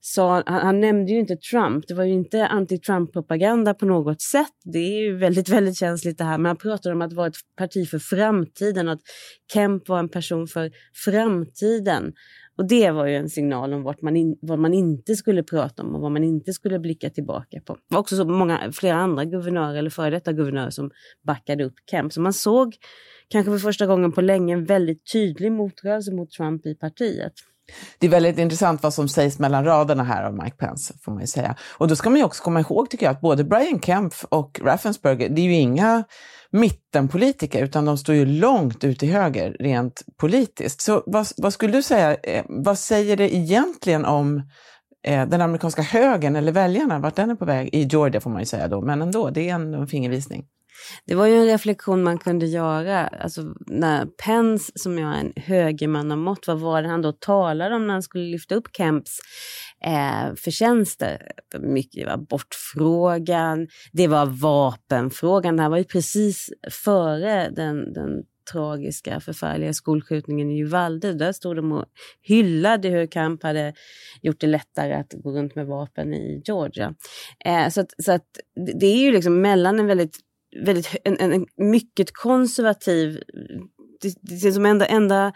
sa, 0.00 0.42
han, 0.46 0.60
han, 0.60 0.80
nämnde 0.80 1.12
ju 1.12 1.18
inte 1.18 1.36
Trump, 1.36 1.84
det 1.88 1.94
var 1.94 2.04
ju 2.04 2.12
inte 2.12 2.46
anti-Trump-propaganda 2.46 3.74
på 3.74 3.86
något 3.86 4.22
sätt. 4.22 4.52
Det 4.64 4.78
är 4.78 5.00
ju 5.00 5.16
väldigt, 5.16 5.48
väldigt 5.48 5.76
känsligt 5.76 6.18
det 6.18 6.24
här, 6.24 6.38
men 6.38 6.46
han 6.46 6.56
pratade 6.56 6.94
om 6.94 7.02
att 7.02 7.12
vara 7.12 7.26
ett 7.26 7.36
parti 7.58 7.88
för 7.88 7.98
framtiden 7.98 8.88
att 8.88 9.00
Kemp 9.52 9.88
var 9.88 9.98
en 9.98 10.08
person 10.08 10.46
för 10.46 10.70
framtiden. 11.04 12.12
Och 12.58 12.68
det 12.68 12.90
var 12.90 13.06
ju 13.06 13.14
en 13.14 13.28
signal 13.28 13.72
om 13.72 13.82
vart 13.82 14.02
man 14.02 14.16
in, 14.16 14.38
vad 14.40 14.58
man 14.58 14.74
inte 14.74 15.16
skulle 15.16 15.42
prata 15.42 15.82
om 15.82 15.94
och 15.94 16.00
vad 16.00 16.12
man 16.12 16.24
inte 16.24 16.52
skulle 16.52 16.78
blicka 16.78 17.10
tillbaka 17.10 17.60
på. 17.60 17.74
Det 17.74 17.94
var 17.94 18.00
också 18.00 18.16
så 18.16 18.24
många, 18.24 18.72
flera 18.72 18.96
andra 18.96 19.24
guvernörer 19.24 19.78
eller 19.78 19.90
före 19.90 20.10
detta 20.10 20.32
guvernörer 20.32 20.70
som 20.70 20.90
backade 21.26 21.64
upp 21.64 21.74
Kemp. 21.90 22.12
Så 22.12 22.20
man 22.20 22.32
såg 22.32 22.74
kanske 23.28 23.52
för 23.52 23.58
första 23.58 23.86
gången 23.86 24.12
på 24.12 24.20
länge 24.20 24.54
en 24.54 24.64
väldigt 24.64 25.12
tydlig 25.12 25.52
motrörelse 25.52 26.14
mot 26.14 26.30
Trump 26.30 26.66
i 26.66 26.74
partiet. 26.74 27.32
Det 27.98 28.06
är 28.06 28.10
väldigt 28.10 28.38
intressant 28.38 28.82
vad 28.82 28.94
som 28.94 29.08
sägs 29.08 29.38
mellan 29.38 29.64
raderna 29.64 30.04
här 30.04 30.24
av 30.24 30.34
Mike 30.34 30.56
Pence, 30.56 30.94
får 31.04 31.12
man 31.12 31.20
ju 31.20 31.26
säga. 31.26 31.56
Och 31.78 31.88
då 31.88 31.96
ska 31.96 32.10
man 32.10 32.18
ju 32.18 32.24
också 32.24 32.42
komma 32.42 32.60
ihåg, 32.60 32.90
tycker 32.90 33.06
jag, 33.06 33.12
att 33.12 33.20
både 33.20 33.44
Brian 33.44 33.80
Kemp 33.80 34.14
och 34.28 34.60
Raffensperger, 34.64 35.28
det 35.28 35.40
är 35.40 35.44
ju 35.44 35.54
inga 35.54 36.04
mittenpolitiker, 36.50 37.64
utan 37.64 37.84
de 37.84 37.98
står 37.98 38.14
ju 38.14 38.26
långt 38.26 38.84
ut 38.84 38.98
till 38.98 39.12
höger 39.12 39.56
rent 39.60 40.02
politiskt. 40.20 40.80
Så 40.80 41.02
vad, 41.06 41.28
vad 41.36 41.52
skulle 41.52 41.72
du 41.72 41.82
säga, 41.82 42.14
eh, 42.14 42.44
vad 42.48 42.78
säger 42.78 43.16
det 43.16 43.34
egentligen 43.34 44.04
om 44.04 44.42
eh, 45.06 45.28
den 45.28 45.40
amerikanska 45.40 45.82
högern 45.82 46.36
eller 46.36 46.52
väljarna, 46.52 46.98
vart 46.98 47.16
den 47.16 47.30
är 47.30 47.34
på 47.34 47.44
väg? 47.44 47.68
I 47.72 47.82
Georgia 47.82 48.20
får 48.20 48.30
man 48.30 48.40
ju 48.40 48.46
säga 48.46 48.68
då, 48.68 48.80
men 48.80 49.02
ändå, 49.02 49.30
det 49.30 49.48
är 49.48 49.54
en, 49.54 49.74
en 49.74 49.86
fingervisning. 49.86 50.44
Det 51.04 51.14
var 51.14 51.26
ju 51.26 51.34
en 51.34 51.46
reflektion 51.46 52.02
man 52.02 52.18
kunde 52.18 52.46
göra. 52.46 53.06
Alltså, 53.06 53.54
när 53.66 54.06
Pence, 54.06 54.72
som 54.74 54.98
jag 54.98 55.14
är 55.14 55.20
en 55.20 55.32
högerman 55.36 56.12
av 56.12 56.18
mått, 56.18 56.46
vad 56.46 56.60
var 56.60 56.82
det 56.82 56.88
han 56.88 57.02
då 57.02 57.12
talade 57.12 57.74
om 57.74 57.86
när 57.86 57.94
han 57.94 58.02
skulle 58.02 58.24
lyfta 58.24 58.54
upp 58.54 58.68
Kemps 58.76 59.18
eh, 59.84 60.34
förtjänster? 60.34 61.32
Mycket 61.60 62.06
var 62.06 62.12
abortfrågan, 62.12 63.68
det 63.92 64.08
var 64.08 64.26
vapenfrågan. 64.26 65.56
Det 65.56 65.62
här 65.62 65.70
var 65.70 65.78
ju 65.78 65.84
precis 65.84 66.50
före 66.84 67.50
den, 67.50 67.92
den 67.92 68.22
tragiska, 68.52 69.20
förfärliga 69.20 69.72
skolskjutningen 69.72 70.50
i 70.50 70.60
Uvalde. 70.60 71.12
Där 71.12 71.32
stod 71.32 71.56
de 71.56 71.72
och 71.72 71.84
hyllade 72.22 72.88
hur 72.88 73.06
Trump 73.06 73.42
hade 73.42 73.74
gjort 74.22 74.40
det 74.40 74.46
lättare 74.46 74.94
att 74.94 75.12
gå 75.12 75.30
runt 75.30 75.54
med 75.54 75.66
vapen 75.66 76.14
i 76.14 76.42
Georgia. 76.44 76.94
Eh, 77.44 77.68
så 77.68 77.80
att, 77.80 77.94
så 77.98 78.12
att 78.12 78.26
det 78.78 78.86
är 78.86 78.98
ju 78.98 79.12
liksom 79.12 79.40
mellan 79.40 79.80
en 79.80 79.86
väldigt, 79.86 80.18
väldigt 80.64 80.96
en, 81.04 81.16
en, 81.20 81.32
en 81.32 81.46
mycket 81.56 82.12
konservativ 82.12 83.22
det, 84.00 84.14
det 84.20 84.48
är 84.48 84.52
som 84.52 84.66
enda, 84.66 84.86
enda 84.86 85.32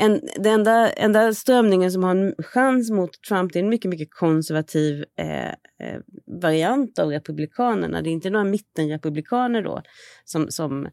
en, 0.00 0.20
den 0.36 0.52
enda, 0.52 0.90
enda 0.90 1.34
strömningen 1.34 1.92
som 1.92 2.04
har 2.04 2.10
en 2.10 2.34
chans 2.38 2.90
mot 2.90 3.10
Trump 3.28 3.52
det 3.52 3.58
är 3.58 3.62
en 3.62 3.68
mycket, 3.68 3.90
mycket 3.90 4.08
konservativ 4.10 5.04
eh, 5.18 5.48
eh, 5.48 6.00
variant 6.42 6.98
av 6.98 7.10
Republikanerna. 7.10 8.02
Det 8.02 8.10
är 8.10 8.12
inte 8.12 8.30
några 8.30 8.44
mittenrepublikaner 8.44 9.62
då 9.62 9.82
som, 10.24 10.50
som 10.50 10.88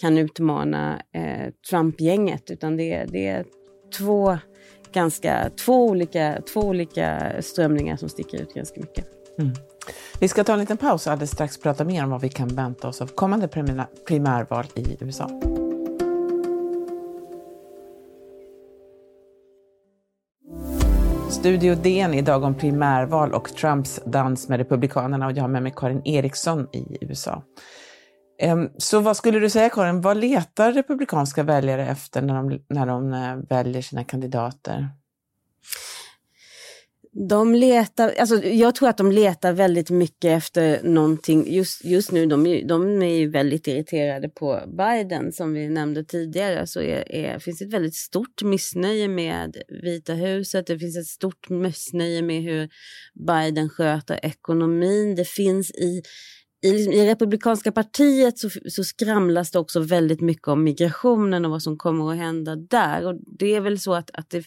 kan 0.00 0.18
utmana 0.18 1.02
eh, 1.14 1.52
Trump-gänget 1.70 2.50
utan 2.50 2.76
det, 2.76 3.04
det 3.08 3.26
är 3.26 3.44
två, 3.98 4.38
ganska, 4.92 5.50
två, 5.64 5.86
olika, 5.86 6.42
två 6.52 6.60
olika 6.60 7.32
strömningar 7.40 7.96
som 7.96 8.08
sticker 8.08 8.42
ut 8.42 8.54
ganska 8.54 8.80
mycket. 8.80 9.06
Mm. 9.38 9.52
Vi 10.18 10.28
ska 10.28 10.44
ta 10.44 10.52
en 10.52 10.58
liten 10.58 10.76
paus 10.76 11.06
och 11.06 11.12
alldeles 11.12 11.30
strax 11.30 11.58
prata 11.58 11.84
mer 11.84 12.04
om 12.04 12.10
vad 12.10 12.20
vi 12.20 12.28
kan 12.28 12.48
vänta 12.48 12.88
oss 12.88 13.00
av 13.00 13.06
kommande 13.06 13.48
primärval 14.06 14.66
i 14.74 14.96
USA. 15.00 15.30
Studio 21.30 21.74
DN 21.74 22.14
idag 22.14 22.44
om 22.44 22.54
primärval 22.54 23.32
och 23.32 23.48
Trumps 23.48 24.00
dans 24.06 24.48
med 24.48 24.58
Republikanerna 24.58 25.26
och 25.26 25.32
jag 25.32 25.42
har 25.42 25.48
med 25.48 25.62
mig 25.62 25.72
Karin 25.76 26.02
Eriksson 26.04 26.68
i 26.72 26.98
USA. 27.00 27.42
Ehm, 28.42 28.68
så 28.78 29.00
vad 29.00 29.16
skulle 29.16 29.38
du 29.38 29.50
säga 29.50 29.70
Karin, 29.70 30.00
vad 30.00 30.16
letar 30.16 30.72
republikanska 30.72 31.42
väljare 31.42 31.86
efter 31.86 32.22
när 32.22 32.34
de, 32.34 32.60
när 32.68 32.86
de 32.86 33.12
eh, 33.12 33.36
väljer 33.48 33.82
sina 33.82 34.04
kandidater? 34.04 34.88
De 37.12 37.54
letar, 37.54 38.14
alltså 38.18 38.44
jag 38.44 38.74
tror 38.74 38.88
att 38.88 38.96
de 38.96 39.12
letar 39.12 39.52
väldigt 39.52 39.90
mycket 39.90 40.24
efter 40.24 40.82
någonting. 40.82 41.52
Just, 41.52 41.84
just 41.84 42.12
nu, 42.12 42.26
de, 42.26 42.66
de 42.66 43.02
är 43.02 43.18
ju 43.18 43.30
väldigt 43.30 43.66
irriterade 43.66 44.28
på 44.28 44.60
Biden 44.78 45.32
som 45.32 45.52
vi 45.52 45.68
nämnde 45.68 46.04
tidigare. 46.04 46.66
Så 46.66 46.80
är, 46.80 47.12
är, 47.12 47.38
finns 47.38 47.62
ett 47.62 47.72
väldigt 47.72 47.94
stort 47.94 48.42
missnöje 48.42 49.08
med 49.08 49.56
Vita 49.82 50.12
huset. 50.12 50.66
Det 50.66 50.78
finns 50.78 50.96
ett 50.96 51.06
stort 51.06 51.48
missnöje 51.48 52.22
med 52.22 52.42
hur 52.42 52.68
Biden 53.26 53.68
sköter 53.68 54.20
ekonomin. 54.22 55.14
Det 55.14 55.28
finns 55.28 55.70
i 55.70 56.02
i, 56.62 56.68
i 56.68 57.06
Republikanska 57.06 57.72
partiet 57.72 58.38
så, 58.38 58.50
så 58.68 58.84
skramlas 58.84 59.50
det 59.50 59.58
också 59.58 59.80
väldigt 59.80 60.20
mycket 60.20 60.48
om 60.48 60.64
migrationen 60.64 61.44
och 61.44 61.50
vad 61.50 61.62
som 61.62 61.78
kommer 61.78 62.10
att 62.10 62.18
hända 62.18 62.56
där. 62.56 63.06
Och 63.06 63.20
det 63.38 63.54
är 63.54 63.60
väl 63.60 63.80
så 63.80 63.94
att, 63.94 64.10
att 64.10 64.30
det, 64.30 64.44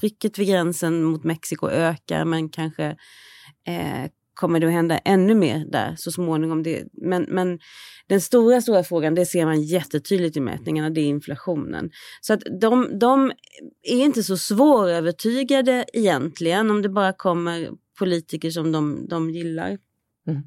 trycket 0.00 0.38
vid 0.38 0.48
gränsen 0.48 1.04
mot 1.04 1.24
Mexiko 1.24 1.68
ökar 1.68 2.24
men 2.24 2.48
kanske 2.48 2.84
eh, 3.66 4.10
kommer 4.34 4.60
det 4.60 4.66
att 4.66 4.72
hända 4.72 4.98
ännu 4.98 5.34
mer 5.34 5.64
där 5.72 5.94
så 5.98 6.12
småningom. 6.12 6.62
Det, 6.62 6.84
men, 6.92 7.22
men 7.22 7.58
den 8.06 8.20
stora, 8.20 8.60
stora 8.60 8.84
frågan, 8.84 9.14
det 9.14 9.26
ser 9.26 9.44
man 9.44 9.62
jättetydligt 9.62 10.36
i 10.36 10.40
mätningarna, 10.40 10.90
det 10.90 11.00
är 11.00 11.06
inflationen. 11.06 11.90
Så 12.20 12.32
att 12.32 12.42
de, 12.60 12.98
de 12.98 13.32
är 13.82 14.04
inte 14.04 14.22
så 14.22 14.36
svårövertygade 14.36 15.84
egentligen 15.92 16.70
om 16.70 16.82
det 16.82 16.88
bara 16.88 17.12
kommer 17.12 17.70
politiker 17.98 18.50
som 18.50 18.72
de, 18.72 19.06
de 19.08 19.30
gillar. 19.30 19.78
Mm. 20.28 20.42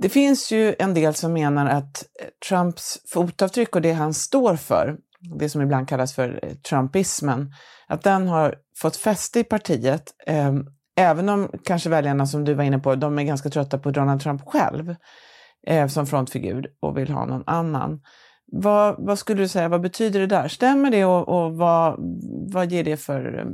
Det 0.00 0.08
finns 0.08 0.52
ju 0.52 0.74
en 0.78 0.94
del 0.94 1.14
som 1.14 1.32
menar 1.32 1.66
att 1.66 2.04
eh, 2.20 2.26
Trumps 2.48 2.98
fotavtryck 3.08 3.76
och 3.76 3.82
det 3.82 3.92
han 3.92 4.14
står 4.14 4.56
för, 4.56 4.96
det 5.38 5.48
som 5.48 5.62
ibland 5.62 5.88
kallas 5.88 6.14
för 6.14 6.40
eh, 6.42 6.54
trumpismen, 6.54 7.52
att 7.86 8.02
den 8.02 8.28
har 8.28 8.54
fått 8.76 8.96
fäste 8.96 9.40
i 9.40 9.44
partiet. 9.44 10.14
Ehm, 10.26 10.66
även 10.96 11.28
om 11.28 11.50
kanske 11.64 11.88
väljarna, 11.88 12.26
som 12.26 12.44
du 12.44 12.54
var 12.54 12.64
inne 12.64 12.78
på, 12.78 12.94
de 12.94 13.18
är 13.18 13.22
ganska 13.22 13.50
trötta 13.50 13.78
på 13.78 13.90
Donald 13.90 14.20
Trump 14.20 14.42
själv 14.46 14.94
eh, 15.66 15.88
som 15.88 16.06
frontfigur 16.06 16.66
och 16.80 16.98
vill 16.98 17.10
ha 17.10 17.24
någon 17.24 17.44
annan. 17.46 18.00
Vad, 18.46 18.94
vad, 18.98 19.18
skulle 19.18 19.42
du 19.42 19.48
säga, 19.48 19.68
vad 19.68 19.80
betyder 19.80 20.20
det 20.20 20.26
där? 20.26 20.48
Stämmer 20.48 20.90
det 20.90 21.04
och, 21.04 21.28
och 21.28 21.56
vad, 21.56 21.96
vad 22.52 22.72
ger 22.72 22.84
det 22.84 22.96
för 22.96 23.46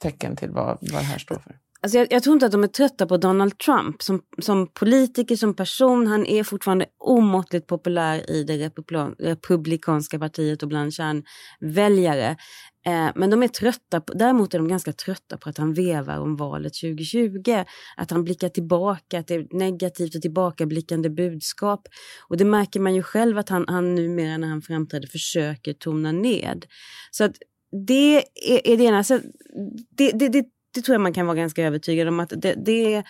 tecken 0.00 0.36
till 0.36 0.50
vad, 0.50 0.78
vad 0.80 1.00
det 1.00 1.06
här 1.06 1.18
står 1.18 1.38
för? 1.38 1.56
Alltså 1.84 1.98
jag, 1.98 2.06
jag, 2.10 2.22
tror 2.22 2.34
inte 2.34 2.46
att 2.46 2.52
de 2.52 2.64
är 2.64 2.68
trötta 2.68 3.06
på 3.06 3.16
Donald 3.16 3.58
Trump 3.58 4.02
som, 4.02 4.22
som 4.42 4.66
politiker, 4.66 5.36
som 5.36 5.54
person. 5.54 6.06
Han 6.06 6.26
är 6.26 6.44
fortfarande 6.44 6.86
omåttligt 6.98 7.66
populär 7.66 8.30
i 8.30 8.44
det 8.44 8.70
republikanska 9.18 10.18
partiet 10.18 10.62
och 10.62 10.68
bland 10.68 10.94
kärnväljare. 10.94 12.36
Eh, 12.86 13.10
men 13.14 13.30
de 13.30 13.42
är 13.42 13.48
trötta, 13.48 14.00
på, 14.00 14.12
däremot 14.12 14.54
är 14.54 14.58
de 14.58 14.68
ganska 14.68 14.92
trötta 14.92 15.36
på 15.36 15.48
att 15.48 15.58
han 15.58 15.74
vevar 15.74 16.18
om 16.18 16.36
valet 16.36 16.72
2020. 16.74 17.64
Att 17.96 18.10
han 18.10 18.24
blickar 18.24 18.48
tillbaka, 18.48 19.18
att 19.18 19.26
det 19.26 19.34
är 19.34 19.46
negativt 19.50 20.14
och 20.14 20.22
tillbakablickande 20.22 21.10
budskap. 21.10 21.88
Och 22.28 22.36
det 22.36 22.44
märker 22.44 22.80
man 22.80 22.94
ju 22.94 23.02
själv 23.02 23.38
att 23.38 23.48
han, 23.48 23.64
han 23.68 23.94
numera 23.94 24.36
när 24.36 24.48
han 24.48 24.62
framträder 24.62 25.08
försöker 25.08 25.72
tona 25.72 26.12
ned. 26.12 26.66
Så 27.10 27.24
att 27.24 27.36
det 27.86 28.16
är, 28.16 28.68
är 28.68 28.76
det 28.76 28.84
ena. 28.84 29.04
Så 29.04 29.20
det, 29.96 30.10
det, 30.10 30.28
det 30.28 30.44
det 30.74 30.82
tror 30.82 30.94
jag 30.94 31.00
man 31.00 31.12
kan 31.12 31.26
vara 31.26 31.36
ganska 31.36 31.62
övertygad 31.62 32.08
om 32.08 32.20
att 32.20 32.32
det, 32.36 32.54
det, 32.56 33.04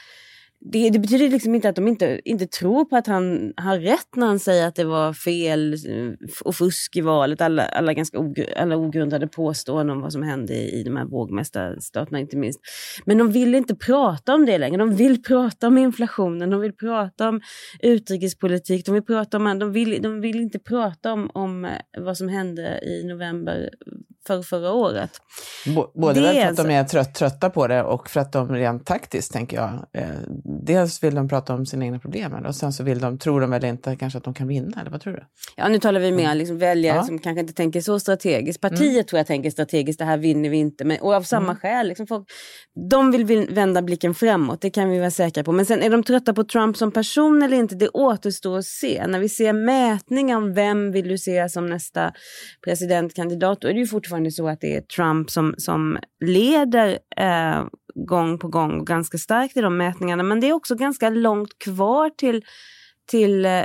det, 0.72 0.90
det, 0.90 0.98
betyder 0.98 1.28
liksom 1.28 1.54
inte 1.54 1.68
att 1.68 1.76
de 1.76 1.88
inte, 1.88 2.20
inte 2.24 2.46
tror 2.46 2.84
på 2.84 2.96
att 2.96 3.06
han 3.06 3.52
har 3.56 3.78
rätt 3.78 4.16
när 4.16 4.26
han 4.26 4.38
säger 4.38 4.68
att 4.68 4.74
det 4.74 4.84
var 4.84 5.12
fel 5.12 5.72
eh, 5.72 6.28
och 6.44 6.56
fusk 6.56 6.96
i 6.96 7.00
valet. 7.00 7.40
Alla, 7.40 7.66
alla, 7.66 7.92
ganska 7.92 8.18
ogr 8.18 8.44
alla 8.56 8.76
ogrundade 8.76 9.28
påståenden 9.28 9.96
om 9.96 10.02
vad 10.02 10.12
som 10.12 10.22
hände 10.22 10.54
i, 10.54 10.80
i 10.80 10.82
de 10.82 10.96
här 10.96 11.04
vågmästarstaterna 11.04 12.20
inte 12.20 12.36
minst. 12.36 12.60
Men 13.04 13.18
de 13.18 13.32
vill 13.32 13.54
inte 13.54 13.74
prata 13.74 14.34
om 14.34 14.46
det 14.46 14.58
längre. 14.58 14.76
De 14.76 14.96
vill 14.96 15.22
prata 15.22 15.66
om 15.66 15.78
inflationen, 15.78 16.50
de 16.50 16.60
vill 16.60 16.76
prata 16.76 17.28
om 17.28 17.40
utrikespolitik, 17.80 18.86
de 18.86 18.94
vill, 18.94 19.04
prata 19.04 19.36
om, 19.36 19.58
de 19.58 19.72
vill, 19.72 20.02
de 20.02 20.20
vill 20.20 20.40
inte 20.40 20.58
prata 20.58 21.12
om, 21.12 21.30
om 21.34 21.64
eh, 21.64 21.70
vad 21.98 22.16
som 22.16 22.28
hände 22.28 22.80
i 22.82 23.04
november 23.04 23.70
för 24.26 24.42
förra 24.42 24.72
året. 24.72 25.10
både 25.94 26.20
väl 26.20 26.34
för 26.34 26.50
att 26.50 26.56
de 26.56 26.70
är 26.70 26.84
trött, 26.84 27.14
trötta 27.14 27.50
på 27.50 27.66
det 27.66 27.82
och 27.82 28.10
för 28.10 28.20
att 28.20 28.32
de 28.32 28.52
rent 28.52 28.86
taktiskt, 28.86 29.32
tänker 29.32 29.56
jag, 29.56 29.86
eh, 29.92 30.08
dels 30.62 31.02
vill 31.02 31.14
de 31.14 31.28
prata 31.28 31.54
om 31.54 31.66
sina 31.66 31.84
egna 31.84 31.98
problem 31.98 32.32
och 32.32 32.54
sen 32.54 32.72
så 32.72 32.82
vill 32.82 32.98
de, 32.98 33.18
tror 33.18 33.40
de 33.40 33.50
väl 33.50 33.64
inte 33.64 33.96
kanske 33.96 34.18
att 34.18 34.24
de 34.24 34.34
kan 34.34 34.48
vinna, 34.48 34.80
eller 34.80 34.90
vad 34.90 35.00
tror 35.00 35.12
du? 35.12 35.24
Ja, 35.56 35.68
nu 35.68 35.78
talar 35.78 36.00
vi 36.00 36.12
mer 36.12 36.24
mm. 36.24 36.38
liksom 36.38 36.58
väljare 36.58 36.96
ja. 36.96 37.02
som 37.02 37.18
kanske 37.18 37.40
inte 37.40 37.52
tänker 37.52 37.80
så 37.80 38.00
strategiskt. 38.00 38.60
Partiet 38.60 38.92
mm. 38.92 39.04
tror 39.04 39.18
jag 39.18 39.26
tänker 39.26 39.50
strategiskt, 39.50 39.98
det 39.98 40.04
här 40.04 40.16
vinner 40.16 40.50
vi 40.50 40.56
inte, 40.56 40.84
men, 40.84 41.00
och 41.00 41.14
av 41.14 41.22
samma 41.22 41.44
mm. 41.44 41.56
skäl. 41.56 41.88
Liksom 41.88 42.06
folk, 42.06 42.28
de 42.90 43.10
vill 43.10 43.46
vända 43.50 43.82
blicken 43.82 44.14
framåt, 44.14 44.60
det 44.60 44.70
kan 44.70 44.90
vi 44.90 44.98
vara 44.98 45.10
säkra 45.10 45.44
på. 45.44 45.52
Men 45.52 45.66
sen 45.66 45.82
är 45.82 45.90
de 45.90 46.02
trötta 46.02 46.34
på 46.34 46.44
Trump 46.44 46.76
som 46.76 46.92
person 46.92 47.42
eller 47.42 47.56
inte, 47.56 47.74
det 47.74 47.88
återstår 47.88 48.58
att 48.58 48.66
se. 48.66 49.06
När 49.06 49.18
vi 49.18 49.28
ser 49.28 49.52
mätningar 49.52 50.36
om 50.36 50.54
vem 50.54 50.92
vill 50.92 51.08
du 51.08 51.18
se 51.18 51.48
som 51.48 51.66
nästa 51.66 52.12
presidentkandidat, 52.64 53.60
då 53.60 53.68
är 53.68 53.72
det 53.72 53.80
ju 53.80 53.86
fortfarande 53.86 54.30
så 54.30 54.48
att 54.48 54.60
det 54.60 54.76
är 54.76 54.80
Trump 54.80 55.30
som, 55.30 55.54
som 55.58 55.98
leder 56.24 56.98
eh, 57.16 57.64
gång 57.94 58.38
på 58.38 58.48
gång 58.48 58.84
ganska 58.84 59.18
starkt 59.18 59.56
i 59.56 59.60
de 59.60 59.76
mätningarna. 59.76 60.22
Men 60.22 60.40
det 60.40 60.48
är 60.48 60.52
också 60.52 60.74
ganska 60.74 61.10
långt 61.10 61.58
kvar 61.58 62.10
till, 62.10 62.44
till 63.10 63.44
eh, 63.44 63.60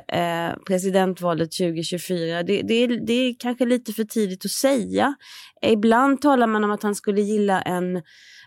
presidentvalet 0.68 1.52
2024. 1.52 2.44
Det, 2.44 2.62
det, 2.62 2.74
är, 2.74 3.06
det 3.08 3.14
är 3.14 3.36
kanske 3.40 3.66
lite 3.66 3.94
för 3.94 4.04
tidigt 4.04 4.46
att 4.46 4.52
säga. 4.52 5.16
Ibland 5.62 6.22
talar 6.22 6.48
man 6.48 6.64
om 6.64 6.72
att 6.72 6.84
han 6.84 6.96
skulle 6.96 7.22
gilla 7.22 7.62
en 7.62 8.02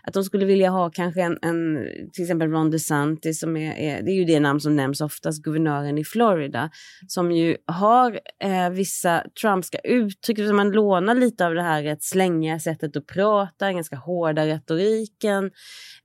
att 0.07 0.13
de 0.13 0.23
skulle 0.23 0.45
vilja 0.45 0.69
ha 0.69 0.89
kanske 0.89 1.21
en, 1.21 1.37
en 1.41 1.77
till 2.13 2.23
exempel 2.23 2.51
Ron 2.51 2.71
DeSantis, 2.71 3.39
som 3.39 3.57
är, 3.57 3.73
är, 3.73 4.01
det 4.01 4.11
är 4.11 4.15
ju 4.15 4.25
det 4.25 4.39
namn 4.39 4.59
som 4.59 4.75
nämns 4.75 5.01
oftast, 5.01 5.43
guvernören 5.43 5.97
i 5.97 6.03
Florida, 6.03 6.69
som 7.07 7.31
ju 7.31 7.57
har 7.65 8.19
eh, 8.43 8.69
vissa 8.69 9.23
Trumpska 9.41 9.77
uttryck, 9.79 10.37
som 10.37 10.55
man 10.55 10.71
lånar 10.71 11.15
lite 11.15 11.45
av 11.45 11.53
det 11.55 11.61
här 11.61 11.83
rätt 11.83 12.03
slängiga 12.03 12.59
sättet 12.59 12.97
att 12.97 13.07
prata, 13.07 13.65
den 13.65 13.75
ganska 13.75 13.95
hårda 13.95 14.47
retoriken. 14.47 15.51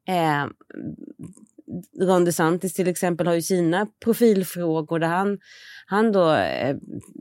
Eh, 0.09 0.47
Ron 2.01 2.25
DeSantis 2.25 2.75
till 2.75 2.89
exempel 2.89 3.27
har 3.27 3.35
ju 3.35 3.43
sina 3.43 3.87
profilfrågor 4.05 4.99
där 4.99 5.09
han 5.09 5.39
han 5.91 6.13
då, 6.13 6.33
eh, 6.33 6.77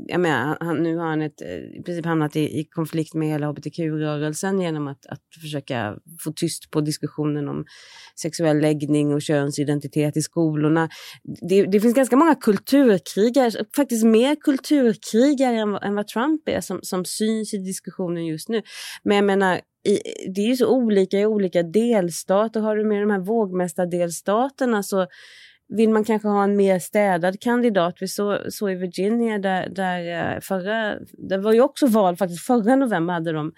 jag 0.07 0.19
menar, 0.19 0.57
han, 0.59 0.83
nu 0.83 0.97
har 0.97 1.07
han 1.07 1.21
ett, 1.21 1.41
eh, 1.41 1.79
i 1.79 1.81
princip 1.85 2.05
hamnat 2.05 2.35
i, 2.35 2.59
i 2.59 2.65
konflikt 2.65 3.13
med 3.13 3.27
hela 3.27 3.47
hbtq-rörelsen 3.47 4.61
genom 4.61 4.87
att, 4.87 5.05
att 5.05 5.21
försöka 5.41 5.97
få 6.23 6.31
tyst 6.31 6.71
på 6.71 6.81
diskussionen 6.81 7.47
om 7.47 7.65
sexuell 8.21 8.59
läggning 8.59 9.13
och 9.13 9.21
könsidentitet 9.21 10.17
i 10.17 10.21
skolorna. 10.21 10.89
Det, 11.49 11.65
det 11.65 11.79
finns 11.79 11.95
ganska 11.95 12.15
många 12.15 12.35
kulturkrigare, 12.35 13.65
faktiskt 13.75 14.05
mer 14.05 14.35
kulturkrigare 14.35 15.55
än, 15.55 15.75
än 15.75 15.95
vad 15.95 16.07
Trump 16.07 16.49
är, 16.49 16.61
som, 16.61 16.79
som 16.81 17.05
syns 17.05 17.53
i 17.53 17.57
diskussionen 17.57 18.25
just 18.25 18.49
nu. 18.49 18.61
Men 19.03 19.15
jag 19.15 19.25
menar, 19.25 19.61
i, 19.87 19.99
det 20.35 20.41
är 20.41 20.47
ju 20.47 20.55
så 20.55 20.67
olika 20.67 21.19
i 21.19 21.25
olika 21.25 21.63
delstater. 21.63 22.59
Har 22.59 22.75
du 22.75 22.83
med 22.83 23.01
de 23.01 23.11
här 23.11 23.19
vågmästardelstaterna 23.19 24.83
så 24.83 25.07
vill 25.69 25.89
man 25.89 26.03
kanske 26.03 26.27
ha 26.27 26.43
en 26.43 26.55
mer 26.55 26.79
städad 26.79 27.39
kandidat. 27.39 27.95
Vi 27.99 28.07
såg 28.07 28.37
så 28.49 28.69
i 28.69 28.75
Virginia 28.75 29.37
där, 29.37 29.69
där 29.69 30.33
eh, 30.35 30.39
förra, 30.39 30.95
det 31.29 31.37
var 31.37 31.53
ju 31.53 31.61
också 31.61 31.87
val 31.87 32.17
faktiskt, 32.17 32.45
förra 32.45 32.75
november 32.75 33.13
hade 33.13 33.31
de 33.31 33.51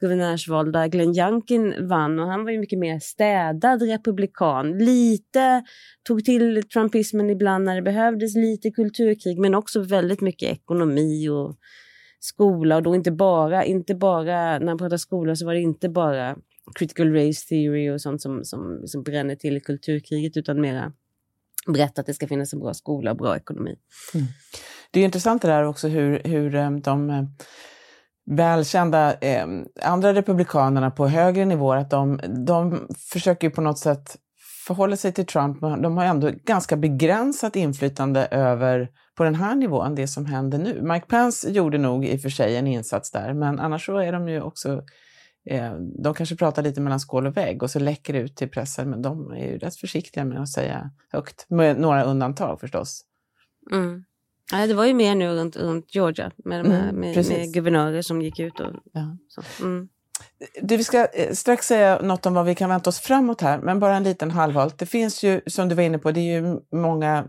guvernörsval 0.00 0.72
där 0.72 0.86
Glenn 0.86 1.18
Youngkin 1.18 1.88
vann 1.88 2.18
och 2.18 2.26
han 2.26 2.44
var 2.44 2.50
ju 2.50 2.58
mycket 2.58 2.78
mer 2.78 2.98
städad 2.98 3.82
republikan. 3.82 4.78
Lite 4.78 5.64
tog 6.02 6.24
till 6.24 6.62
trumpismen 6.62 7.30
ibland 7.30 7.64
när 7.64 7.76
det 7.76 7.82
behövdes, 7.82 8.36
lite 8.36 8.70
kulturkrig 8.70 9.38
men 9.38 9.54
också 9.54 9.80
väldigt 9.80 10.20
mycket 10.20 10.52
ekonomi 10.52 11.28
och 11.28 11.56
skola 12.20 12.76
och 12.76 12.82
då 12.82 12.94
inte 12.94 13.10
bara, 13.10 13.64
inte 13.64 13.94
bara, 13.94 14.58
när 14.58 14.66
han 14.66 14.78
pratade 14.78 14.98
skola 14.98 15.36
så 15.36 15.46
var 15.46 15.54
det 15.54 15.60
inte 15.60 15.88
bara 15.88 16.36
critical 16.74 17.12
race 17.12 17.48
theory 17.48 17.90
och 17.90 18.00
sånt 18.00 18.22
som, 18.22 18.44
som, 18.44 18.82
som 18.86 19.02
bränner 19.02 19.36
till 19.36 19.56
i 19.56 19.60
kulturkriget 19.60 20.36
utan 20.36 20.60
mera 20.60 20.92
berätta 21.66 22.00
att 22.00 22.06
det 22.06 22.14
ska 22.14 22.26
finnas 22.26 22.52
en 22.52 22.60
bra 22.60 22.74
skola 22.74 23.10
och 23.10 23.16
bra 23.16 23.36
ekonomi. 23.36 23.76
Mm. 24.14 24.26
Det 24.90 25.00
är 25.00 25.04
intressant 25.04 25.42
det 25.42 25.48
där 25.48 25.64
också 25.64 25.88
hur, 25.88 26.22
hur 26.24 26.54
eh, 26.54 26.70
de 26.70 27.10
eh, 27.10 27.24
välkända 28.26 29.18
eh, 29.18 29.46
andra 29.82 30.14
republikanerna 30.14 30.90
på 30.90 31.06
högre 31.06 31.44
nivåer, 31.44 31.76
att 31.76 31.90
de, 31.90 32.20
de 32.46 32.86
försöker 33.12 33.50
på 33.50 33.60
något 33.60 33.78
sätt 33.78 34.16
förhålla 34.76 34.96
sig 34.96 35.12
till 35.12 35.26
Trump, 35.26 35.60
de 35.60 35.96
har 35.96 36.04
ändå 36.04 36.30
ganska 36.44 36.76
begränsat 36.76 37.56
inflytande 37.56 38.26
över 38.26 38.88
på 39.14 39.24
den 39.24 39.34
här 39.34 39.54
nivån, 39.54 39.94
det 39.94 40.08
som 40.08 40.26
händer 40.26 40.58
nu. 40.58 40.82
Mike 40.82 41.06
Pence 41.06 41.50
gjorde 41.50 41.78
nog 41.78 42.04
i 42.04 42.16
och 42.16 42.20
för 42.20 42.28
sig 42.28 42.56
en 42.56 42.66
insats 42.66 43.10
där, 43.10 43.34
men 43.34 43.58
annars 43.58 43.86
så 43.86 43.98
är 43.98 44.12
de 44.12 44.28
ju 44.28 44.40
också 44.40 44.82
eh, 45.50 45.72
de 46.02 46.14
kanske 46.14 46.36
pratar 46.36 46.62
lite 46.62 46.80
mellan 46.80 47.00
skål 47.00 47.26
och 47.26 47.36
vägg 47.36 47.62
och 47.62 47.70
så 47.70 47.78
läcker 47.78 48.12
det 48.12 48.18
ut 48.18 48.36
till 48.36 48.50
pressen, 48.50 48.90
men 48.90 49.02
de 49.02 49.30
är 49.30 49.46
ju 49.46 49.58
rätt 49.58 49.76
försiktiga 49.76 50.24
med 50.24 50.42
att 50.42 50.48
säga 50.48 50.90
högt, 51.12 51.46
med 51.48 51.80
några 51.80 52.02
undantag 52.02 52.60
förstås. 52.60 53.04
Mm. 53.72 54.04
Ja, 54.52 54.66
det 54.66 54.74
var 54.74 54.84
ju 54.84 54.94
mer 54.94 55.14
nu 55.14 55.28
runt, 55.28 55.56
runt 55.56 55.94
Georgia 55.94 56.32
med, 56.36 56.64
de 56.64 56.70
här, 56.70 56.88
mm, 56.88 57.00
med, 57.00 57.26
med, 57.28 57.54
guvernörer 57.54 58.02
som 58.02 58.22
gick 58.22 58.38
ut. 58.38 58.60
Och, 58.60 58.72
ja. 58.92 59.16
så. 59.28 59.64
Mm. 59.64 59.88
Du, 60.62 60.76
vi 60.76 60.84
ska 60.84 61.06
eh, 61.06 61.32
strax 61.32 61.66
säga 61.66 61.98
något 62.02 62.26
om 62.26 62.34
vad 62.34 62.44
vi 62.44 62.54
kan 62.54 62.68
vänta 62.68 62.90
oss 62.90 63.00
framåt 63.00 63.40
här, 63.40 63.58
men 63.58 63.80
bara 63.80 63.96
en 63.96 64.02
liten 64.02 64.30
halvhalt. 64.30 64.78
Det 64.78 64.86
finns 64.86 65.22
ju, 65.22 65.40
som 65.46 65.68
du 65.68 65.74
var 65.74 65.82
inne 65.82 65.98
på, 65.98 66.12
det 66.12 66.20
är 66.20 66.40
ju 66.40 66.60
många 66.72 67.26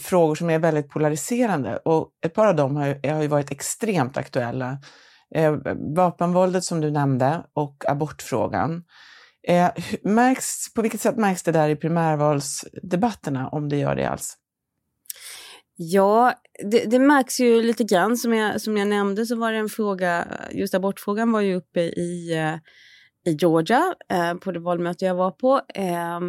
frågor 0.00 0.34
som 0.34 0.50
är 0.50 0.58
väldigt 0.58 0.88
polariserande 0.88 1.76
och 1.76 2.08
ett 2.24 2.34
par 2.34 2.46
av 2.46 2.56
dem 2.56 2.76
har 2.76 2.86
ju, 2.86 3.00
eh, 3.02 3.14
har 3.14 3.22
ju 3.22 3.28
varit 3.28 3.50
extremt 3.50 4.16
aktuella. 4.16 4.78
Eh, 5.34 5.56
vapenvåldet 5.96 6.64
som 6.64 6.80
du 6.80 6.90
nämnde 6.90 7.44
och 7.52 7.84
abortfrågan. 7.88 8.84
Eh, 9.48 9.70
märks, 10.02 10.74
på 10.74 10.82
vilket 10.82 11.00
sätt 11.00 11.16
märks 11.16 11.42
det 11.42 11.52
där 11.52 11.68
i 11.68 11.76
primärvalsdebatterna, 11.76 13.48
om 13.48 13.68
det 13.68 13.76
gör 13.76 13.96
det 13.96 14.10
alls? 14.10 14.36
Ja, 15.82 16.34
det, 16.70 16.84
det, 16.84 16.98
märks 16.98 17.40
ju 17.40 17.62
lite 17.62 17.84
grann. 17.84 18.16
Som 18.16 18.32
jag, 18.32 18.60
som 18.60 18.76
jag 18.76 18.88
nämnde 18.88 19.26
så 19.26 19.36
var 19.36 19.52
det 19.52 19.58
en 19.58 19.68
fråga, 19.68 20.26
just 20.52 20.74
abortfrågan 20.74 21.32
var 21.32 21.40
ju 21.40 21.54
uppe 21.54 21.80
i, 21.80 22.32
eh, 22.32 22.54
i 23.32 23.36
Georgia 23.40 23.94
eh, 24.12 24.34
på 24.34 24.52
det 24.52 24.60
valmöte 24.60 25.04
jag 25.04 25.14
var 25.14 25.30
på. 25.30 25.60
Eh, 25.74 26.20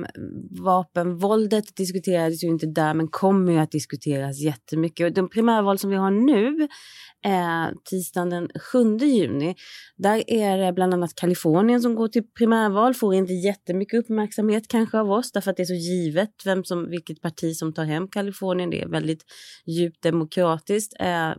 vapenvåldet 0.63 1.75
diskuterades 1.75 2.43
ju 2.43 2.47
inte 2.47 2.65
där 2.65 2.93
men 2.93 3.07
kommer 3.07 3.51
ju 3.51 3.59
att 3.59 3.71
diskuteras 3.71 4.39
jättemycket. 4.39 5.05
Och 5.05 5.13
de 5.13 5.29
primärval 5.29 5.77
som 5.77 5.89
vi 5.89 5.95
har 5.95 6.11
nu 6.11 6.67
eh, 7.25 7.77
tisdagen 7.89 8.29
den 8.29 8.47
7 8.71 8.97
juni. 8.97 9.55
Där 9.97 10.23
är 10.27 10.57
det 10.57 10.73
bland 10.73 10.93
annat 10.93 11.15
Kalifornien 11.15 11.81
som 11.81 11.95
går 11.95 12.07
till 12.07 12.23
primärval, 12.37 12.93
får 12.93 13.13
inte 13.13 13.33
jättemycket 13.33 13.99
uppmärksamhet 13.99 14.67
kanske 14.67 14.99
av 14.99 15.11
oss 15.11 15.31
därför 15.31 15.51
att 15.51 15.57
det 15.57 15.63
är 15.63 15.65
så 15.65 15.73
givet 15.73 16.29
vem 16.45 16.63
som, 16.63 16.89
vilket 16.89 17.21
parti 17.21 17.55
som 17.55 17.73
tar 17.73 17.85
hem 17.85 18.07
Kalifornien. 18.07 18.69
Det 18.69 18.81
är 18.81 18.87
väldigt 18.87 19.23
djupt 19.65 20.03
demokratiskt. 20.03 20.93
Eh, 20.99 21.31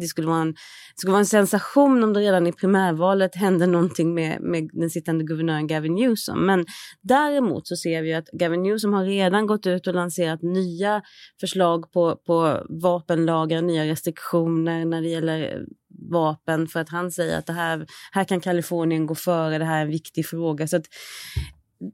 det, 0.00 0.06
skulle 0.06 0.26
vara 0.26 0.40
en, 0.40 0.52
det 0.52 0.96
skulle 0.96 1.12
vara 1.12 1.20
en 1.20 1.26
sensation 1.26 2.04
om 2.04 2.12
det 2.12 2.20
redan 2.20 2.46
i 2.46 2.52
primärvalet 2.52 3.36
hände 3.36 3.66
någonting 3.66 4.14
med, 4.14 4.40
med 4.40 4.70
den 4.72 4.90
sittande 4.90 5.24
guvernören 5.24 5.66
Gavin 5.66 5.94
Newsom. 5.94 6.46
Men 6.46 6.66
däremot 7.02 7.66
så 7.68 7.76
ser 7.76 8.02
vi 8.02 8.14
att 8.14 8.28
Gavin 8.32 8.62
Newsom 8.62 8.92
har 8.92 9.04
redan 9.04 9.46
gått 9.46 9.66
ut 9.66 9.86
och 9.86 9.94
lanserat 9.94 10.42
nya 10.42 11.02
förslag 11.40 11.92
på, 11.92 12.16
på 12.26 12.66
vapenlagar, 12.82 13.62
nya 13.62 13.84
restriktioner 13.84 14.84
när 14.84 15.02
det 15.02 15.08
gäller 15.08 15.23
eller 15.28 15.64
vapen 16.10 16.68
för 16.68 16.80
att 16.80 16.88
han 16.88 17.10
säger 17.10 17.38
att 17.38 17.46
det 17.46 17.52
här, 17.52 17.86
här 18.12 18.24
kan 18.24 18.40
Kalifornien 18.40 19.06
gå 19.06 19.14
före, 19.14 19.58
det 19.58 19.64
här 19.64 19.78
är 19.78 19.82
en 19.82 19.90
viktig 19.90 20.26
fråga. 20.26 20.68
Så 20.68 20.76
att, 20.76 20.84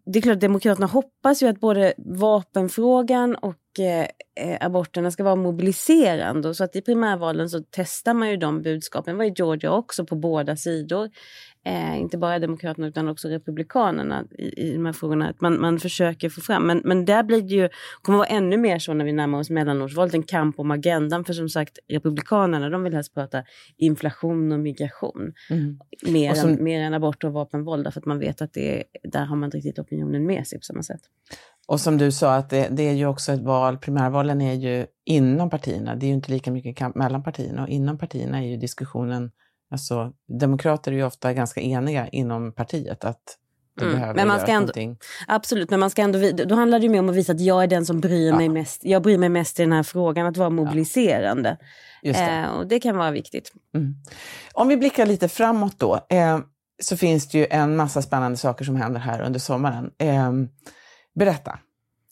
det 0.07 0.19
är 0.19 0.23
klart 0.23 0.35
att 0.35 0.41
Demokraterna 0.41 0.87
hoppas 0.87 1.43
ju 1.43 1.47
att 1.47 1.61
både 1.61 1.95
vapenfrågan 1.99 3.35
och 3.35 3.57
eh, 3.79 4.07
eh 4.37 4.67
aborterna 4.67 5.11
ska 5.11 5.25
vara 5.25 5.37
mobiliserande. 5.37 6.55
Så 6.55 6.65
att 6.65 6.77
i 6.77 6.81
primärvalen 6.81 7.51
så 7.51 7.63
testar 7.71 8.15
man 8.15 8.31
ju 8.31 8.37
de 8.37 8.63
budskapen. 8.63 9.15
Det 9.15 9.19
var 9.19 9.25
i 9.25 9.35
Georgia 9.37 9.73
också 9.73 10.07
på 10.07 10.17
båda 10.17 10.57
sidor 10.57 11.11
eh, 11.67 12.01
inte 12.01 12.19
bara 12.19 12.39
Demokraterna 12.39 12.87
utan 12.87 13.09
också 13.09 13.29
Republikanerna 13.29 14.25
i, 14.39 14.61
i 14.61 14.73
de 14.73 14.87
här 14.87 14.93
frågorna. 14.93 15.29
Att 15.29 15.41
man, 15.41 15.61
man 15.61 15.79
försöker 15.79 16.29
få 16.29 16.41
fram, 16.41 16.67
men, 16.67 16.83
men 16.85 17.05
där 17.05 17.23
blir 17.23 17.43
det 17.43 17.55
ju, 17.55 17.69
kommer 18.03 18.19
vara 18.19 18.29
ännu 18.29 18.57
mer 18.57 18.79
så 18.79 18.95
när 18.95 19.05
vi 19.05 19.13
närmar 19.13 19.39
oss 19.39 19.51
mellanårsvalet, 19.51 20.15
en 20.15 20.23
kamp 20.23 20.59
om 20.59 20.71
agendan. 20.71 21.25
För 21.25 21.33
som 21.33 21.49
sagt, 21.49 21.79
Republikanerna 21.89 22.71
de 22.71 22.83
vill 22.83 22.95
helst 22.95 23.15
prata 23.15 23.43
inflation 23.77 24.53
och 24.53 24.61
migration. 24.61 25.33
Mm. 25.51 25.79
Mer, 26.07 26.31
och 26.31 26.37
som, 26.37 26.51
än, 26.51 26.65
mer 26.65 26.81
än 26.81 26.95
abort 26.95 27.25
och 27.25 27.33
vapenvåld, 27.33 27.93
för 27.93 28.01
att 28.01 28.07
man 28.07 28.19
vet 28.19 28.43
att 28.43 28.53
det, 28.53 28.85
där 29.03 29.25
har 29.25 29.37
man 29.37 29.47
inte 29.47 29.57
riktigt 29.57 29.79
opinionen 29.79 30.27
med 30.27 30.47
sig 30.47 30.59
på 30.59 30.65
samma 30.65 30.83
sätt. 30.83 31.01
Och 31.67 31.81
som 31.81 31.99
du 31.99 32.13
sa, 32.13 32.35
att 32.35 32.51
det, 32.51 32.69
det, 32.71 32.89
är 32.89 32.93
ju 32.93 33.07
också 33.07 33.33
ett 33.33 33.43
val, 33.43 33.79
primärvalen 33.79 34.41
är 34.41 34.55
ju 34.55 34.87
inom 35.05 35.51
partierna, 35.51 35.97
det 35.97 36.07
är 36.07 36.09
ju 36.09 36.15
inte 36.15 36.33
lika 36.33 36.51
mycket 36.51 36.77
kamp 36.77 36.97
mellan 36.97 37.23
partierna 37.23 37.63
och 37.63 37.69
inom 37.69 37.99
partierna 37.99 38.39
är 38.39 38.49
ju 38.49 38.57
diskussionen 38.57 39.31
Alltså, 39.71 40.13
demokrater 40.41 40.93
är 40.93 40.97
ju 40.97 41.05
ofta 41.05 41.33
ganska 41.33 41.61
eniga 41.61 42.09
inom 42.09 42.53
partiet 42.53 43.05
att 43.05 43.37
det 43.77 43.85
mm. 43.85 43.95
behöver 43.95 44.15
men 44.15 44.29
man 44.29 44.41
ska 44.41 44.51
ändå, 44.51 44.61
någonting. 44.61 44.99
Absolut, 45.29 45.71
men 45.71 45.81
man 45.81 45.91
ska 45.91 46.03
ändå, 46.03 46.31
då 46.45 46.55
handlar 46.55 46.79
det 46.79 46.83
ju 46.83 46.91
mer 46.91 46.99
om 46.99 47.09
att 47.09 47.15
visa 47.15 47.33
att 47.33 47.41
jag 47.41 47.63
är 47.63 47.67
den 47.67 47.87
som 47.87 48.01
bryr 48.01 48.29
ja. 48.29 48.37
mig 48.37 48.49
mest. 48.49 48.85
Jag 48.85 49.03
bryr 49.03 49.19
mig 49.19 49.29
mest 49.29 49.61
i 49.61 49.63
den 49.63 49.73
här 49.73 49.83
frågan, 49.83 50.27
att 50.27 50.37
vara 50.37 50.51
mobiliserande. 50.51 51.57
Ja. 52.03 52.13
Det. 52.13 52.19
Eh, 52.19 52.51
och 52.51 52.67
det 52.67 52.81
kan 52.81 52.97
vara 52.97 53.11
viktigt. 53.11 53.53
Mm. 53.75 53.95
Om 54.53 54.69
vi 54.69 54.77
blickar 54.77 55.07
lite 55.07 55.29
framåt 55.29 55.79
då, 55.79 56.07
eh, 56.09 56.39
så 56.83 56.97
finns 56.97 57.29
det 57.29 57.39
ju 57.39 57.47
en 57.51 57.77
massa 57.77 58.03
spännande 58.03 58.37
saker 58.37 58.65
som 58.65 58.77
händer 58.77 59.01
här 59.01 59.21
under 59.21 59.41
sommaren. 59.41 59.91
Eh, 59.99 60.33
berätta. 61.15 61.59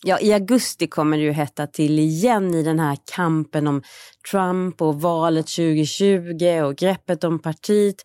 Ja, 0.06 0.18
i 0.20 0.32
augusti 0.32 0.86
kommer 0.86 1.16
det 1.16 1.22
ju 1.22 1.32
hetta 1.32 1.66
till 1.66 1.98
igen 1.98 2.54
i 2.54 2.62
den 2.62 2.80
här 2.80 2.98
kampen 3.14 3.66
om 3.66 3.82
Trump 4.30 4.82
och 4.82 5.00
valet 5.00 5.46
2020 5.46 6.62
och 6.64 6.76
greppet 6.76 7.24
om 7.24 7.38
partiet. 7.38 7.96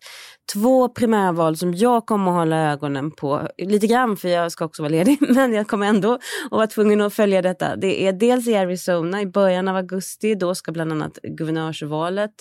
Två 0.52 0.88
primärval 0.88 1.56
som 1.56 1.74
jag 1.74 2.06
kommer 2.06 2.30
att 2.30 2.36
hålla 2.36 2.72
ögonen 2.72 3.10
på, 3.10 3.48
lite 3.58 3.86
grann 3.86 4.16
för 4.16 4.28
jag 4.28 4.52
ska 4.52 4.64
också 4.64 4.82
vara 4.82 4.90
ledig, 4.90 5.18
men 5.34 5.52
jag 5.52 5.68
kommer 5.68 5.86
ändå 5.86 6.12
att 6.12 6.20
vara 6.50 6.66
tvungen 6.66 7.00
att 7.00 7.14
följa 7.14 7.42
detta. 7.42 7.76
Det 7.76 8.06
är 8.06 8.12
dels 8.12 8.48
i 8.48 8.56
Arizona 8.56 9.22
i 9.22 9.26
början 9.26 9.68
av 9.68 9.76
augusti, 9.76 10.34
då 10.34 10.54
ska 10.54 10.72
bland 10.72 10.92
annat 10.92 11.18
guvernörsvalet, 11.22 12.32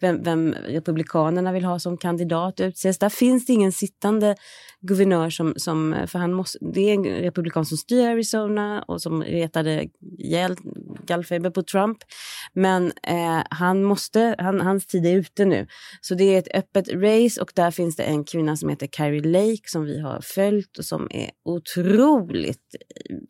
vem, 0.00 0.22
vem 0.22 0.54
Republikanerna 0.66 1.52
vill 1.52 1.64
ha 1.64 1.78
som 1.78 1.98
kandidat 1.98 2.60
utses. 2.60 2.98
Där 2.98 3.08
finns 3.08 3.46
det 3.46 3.52
ingen 3.52 3.72
sittande 3.72 4.36
guvernör 4.80 5.30
som, 5.30 5.54
som 5.56 5.96
för 6.06 6.18
han 6.18 6.32
måste, 6.32 6.58
det 6.60 6.90
är 6.90 6.94
en 6.94 7.04
republikan 7.04 7.66
som 7.66 7.76
styr 7.76 8.06
Arizona 8.08 8.84
och 8.88 9.02
som 9.02 9.22
retade 9.22 9.88
ihjäl 10.18 10.56
gallfeber 11.06 11.50
på 11.50 11.62
Trump. 11.62 11.98
Men 12.52 12.92
eh, 13.02 13.42
han 13.50 13.84
måste, 13.84 14.34
han, 14.38 14.60
hans 14.60 14.86
tid 14.86 15.06
är 15.06 15.12
ute 15.12 15.44
nu. 15.44 15.66
Så 16.00 16.14
det 16.14 16.24
är 16.24 16.38
ett 16.38 16.54
öppet 16.54 16.88
race 16.88 17.42
och 17.46 17.52
där 17.54 17.70
finns 17.70 17.96
det 17.96 18.02
en 18.02 18.24
kvinna 18.24 18.56
som 18.56 18.68
heter 18.68 18.88
Carrie 18.92 19.22
Lake 19.22 19.62
som 19.64 19.84
vi 19.84 20.00
har 20.00 20.20
följt 20.20 20.78
och 20.78 20.84
som 20.84 21.08
är 21.10 21.30
otroligt 21.44 22.62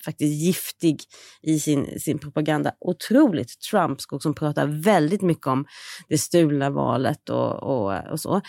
faktiskt 0.04 0.42
giftig 0.42 1.00
i 1.42 1.60
sin, 1.60 2.00
sin 2.00 2.18
propaganda. 2.18 2.72
Otroligt 2.80 3.60
Trumpsk 3.70 4.12
och 4.12 4.22
som 4.22 4.34
pratar 4.34 4.66
väldigt 4.66 5.22
mycket 5.22 5.46
om 5.46 5.64
det 6.08 6.18
stulna 6.18 6.70
valet 6.70 7.28
och, 7.28 7.62
och, 7.62 8.10
och 8.10 8.20
så. 8.20 8.40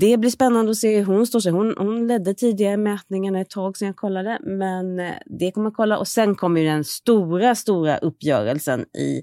Det 0.00 0.16
blir 0.16 0.30
spännande 0.30 0.70
att 0.70 0.76
se 0.76 0.98
hur 0.98 1.04
hon 1.04 1.26
står 1.26 1.40
sig. 1.40 1.52
Hon, 1.52 1.74
hon 1.78 2.06
ledde 2.06 2.34
tidigare 2.34 2.76
mätningarna 2.76 3.40
ett 3.40 3.50
tag 3.50 3.76
sedan 3.76 3.86
jag 3.86 3.96
kollade, 3.96 4.38
men 4.42 4.98
eh, 4.98 5.12
det 5.38 5.50
kommer 5.52 5.66
jag 5.66 5.74
kolla. 5.74 5.98
Och 5.98 6.08
sen 6.08 6.34
kommer 6.34 6.64
den 6.64 6.84
stora, 6.84 7.54
stora 7.54 7.98
uppgörelsen 7.98 8.80
i 8.80 9.22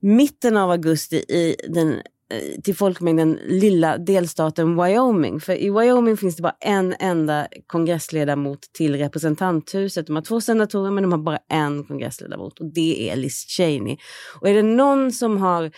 mitten 0.00 0.56
av 0.56 0.70
augusti 0.70 1.16
i 1.16 1.56
den 1.68 2.00
Eh, 2.30 2.60
till 2.62 2.76
folkmängden 2.76 3.38
lilla 3.46 3.98
delstaten 3.98 4.82
Wyoming. 4.82 5.40
För 5.40 5.52
i 5.52 5.70
Wyoming 5.70 6.16
finns 6.16 6.36
det 6.36 6.42
bara 6.42 6.56
en 6.60 6.94
enda 7.00 7.46
kongressledamot 7.66 8.60
till 8.72 8.96
representanthuset. 8.96 10.06
De 10.06 10.16
har 10.16 10.22
två 10.22 10.40
senatorer 10.40 10.90
men 10.90 11.02
de 11.02 11.12
har 11.12 11.18
bara 11.18 11.38
en 11.48 11.84
kongressledamot 11.84 12.60
och 12.60 12.72
det 12.72 13.10
är 13.10 13.16
Liz 13.16 13.46
Cheney. 13.48 13.96
Och 14.40 14.48
är 14.48 14.54
det 14.54 14.62
någon 14.62 15.12
som 15.12 15.36
har 15.36 15.70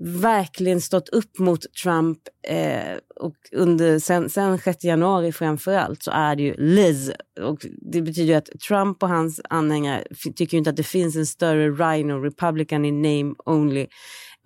verkligen 0.00 0.80
stått 0.80 1.08
upp 1.08 1.38
mot 1.38 1.74
Trump 1.82 2.18
eh, 2.48 2.96
och 3.20 3.34
under, 3.52 3.98
sen, 3.98 4.30
sen 4.30 4.58
6 4.58 4.84
januari 4.84 5.32
framför 5.32 5.74
allt 5.74 6.02
så 6.02 6.10
är 6.10 6.36
det 6.36 6.42
ju 6.42 6.54
Liz. 6.58 7.12
Och 7.40 7.66
det 7.92 8.02
betyder 8.02 8.36
att 8.36 8.50
Trump 8.68 9.02
och 9.02 9.08
hans 9.08 9.40
anhängare 9.50 10.04
tycker 10.36 10.58
inte 10.58 10.70
att 10.70 10.76
det 10.76 10.82
finns 10.82 11.16
en 11.16 11.26
större 11.26 11.70
rhino 11.70 12.12
republican 12.12 12.84
i 12.84 12.92
name 12.92 13.34
only 13.46 13.86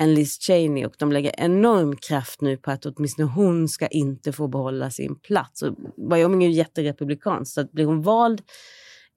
än 0.02 0.14
Liz 0.14 0.38
Cheney 0.38 0.84
och 0.84 0.94
de 0.98 1.12
lägger 1.12 1.34
enorm 1.38 1.96
kraft 1.96 2.40
nu 2.40 2.56
på 2.56 2.70
att 2.70 2.86
åtminstone 2.86 3.28
hon 3.28 3.68
ska 3.68 3.86
inte 3.86 4.32
få 4.32 4.48
behålla 4.48 4.90
sin 4.90 5.20
plats. 5.20 5.62
Och 5.62 5.76
Wyoming 6.10 6.44
är 6.44 6.48
ju 6.48 6.54
jätterepublikanskt 6.54 7.54
så 7.54 7.60
att 7.60 7.72
blir 7.72 7.84
hon 7.84 8.02
vald 8.02 8.42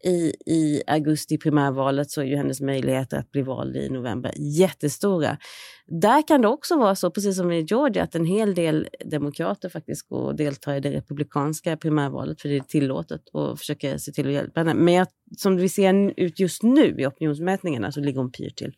i, 0.04 0.34
i 0.46 0.82
augusti 0.88 1.38
primärvalet 1.38 2.12
så 2.12 2.22
är 2.22 2.26
ju 2.26 2.36
hennes 2.36 2.62
möjligheter 2.62 3.18
att 3.18 3.32
bli 3.32 3.42
vald 3.42 3.76
i 3.76 3.90
november 3.90 4.32
jättestora. 4.38 5.38
Där 6.02 6.28
kan 6.28 6.42
det 6.42 6.48
också 6.48 6.78
vara 6.78 6.96
så, 6.96 7.12
precis 7.12 7.38
som 7.38 7.52
i 7.52 7.62
Georgia, 7.62 8.04
att 8.04 8.16
en 8.16 8.26
hel 8.26 8.56
del 8.56 8.88
demokrater 9.06 9.70
faktiskt 9.70 10.10
går 10.10 10.22
och 10.22 10.36
deltar 10.36 10.76
i 10.76 10.80
det 10.80 10.92
republikanska 10.92 11.78
primärvalet 11.78 12.42
för 12.42 12.50
det 12.50 12.56
är 12.56 12.62
tillåtet 12.62 13.22
och 13.34 13.60
försöker 13.60 13.98
se 13.98 14.12
till 14.12 14.28
att 14.28 14.34
hjälpa 14.34 14.60
henne. 14.60 14.74
Men 14.74 14.94
jag, 14.94 15.08
som 15.38 15.58
vi 15.58 15.70
ser 15.70 16.14
ut 16.20 16.40
just 16.40 16.64
nu 16.64 16.96
i 16.98 17.06
opinionsmätningarna 17.06 17.92
så 17.92 18.00
ligger 18.00 18.20
hon 18.20 18.32
pyrt 18.32 18.58
till. 18.58 18.74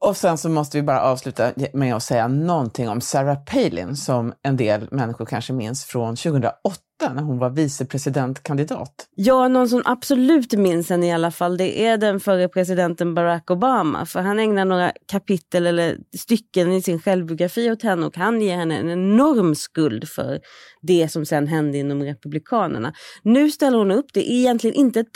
Och 0.00 0.16
sen 0.16 0.38
så 0.38 0.48
måste 0.48 0.76
vi 0.76 0.82
bara 0.82 1.02
avsluta 1.02 1.52
med 1.72 1.94
att 1.94 2.02
säga 2.02 2.28
någonting 2.28 2.88
om 2.88 3.00
Sarah 3.00 3.44
Palin 3.44 3.96
som 3.96 4.32
en 4.42 4.56
del 4.56 4.88
människor 4.90 5.26
kanske 5.26 5.52
minns 5.52 5.84
från 5.84 6.16
2008 6.16 6.80
när 7.14 7.22
hon 7.22 7.38
var 7.38 7.50
vicepresidentkandidat. 7.50 9.06
Ja, 9.14 9.48
någon 9.48 9.68
som 9.68 9.82
absolut 9.84 10.52
minns 10.52 10.90
henne 10.90 11.06
i 11.06 11.12
alla 11.12 11.30
fall, 11.30 11.56
det 11.56 11.86
är 11.86 11.96
den 11.96 12.20
förre 12.20 12.48
presidenten 12.48 13.14
Barack 13.14 13.50
Obama. 13.50 14.06
För 14.06 14.20
han 14.20 14.38
ägnar 14.38 14.64
några 14.64 14.92
kapitel 15.06 15.66
eller 15.66 15.98
stycken 16.18 16.72
i 16.72 16.82
sin 16.82 17.00
självbiografi 17.00 17.70
åt 17.70 17.82
henne 17.82 18.06
och 18.06 18.16
han 18.16 18.40
ger 18.40 18.56
henne 18.56 18.76
en 18.76 18.90
enorm 18.90 19.54
skuld 19.54 20.08
för 20.08 20.40
det 20.82 21.08
som 21.08 21.26
sen 21.26 21.46
hände 21.46 21.78
inom 21.78 22.02
Republikanerna. 22.02 22.92
Nu 23.22 23.50
ställer 23.50 23.78
hon 23.78 23.90
upp, 23.90 24.06
det 24.14 24.32
är 24.32 24.34
egentligen 24.34 24.76
inte 24.76 25.00
ett 25.00 25.12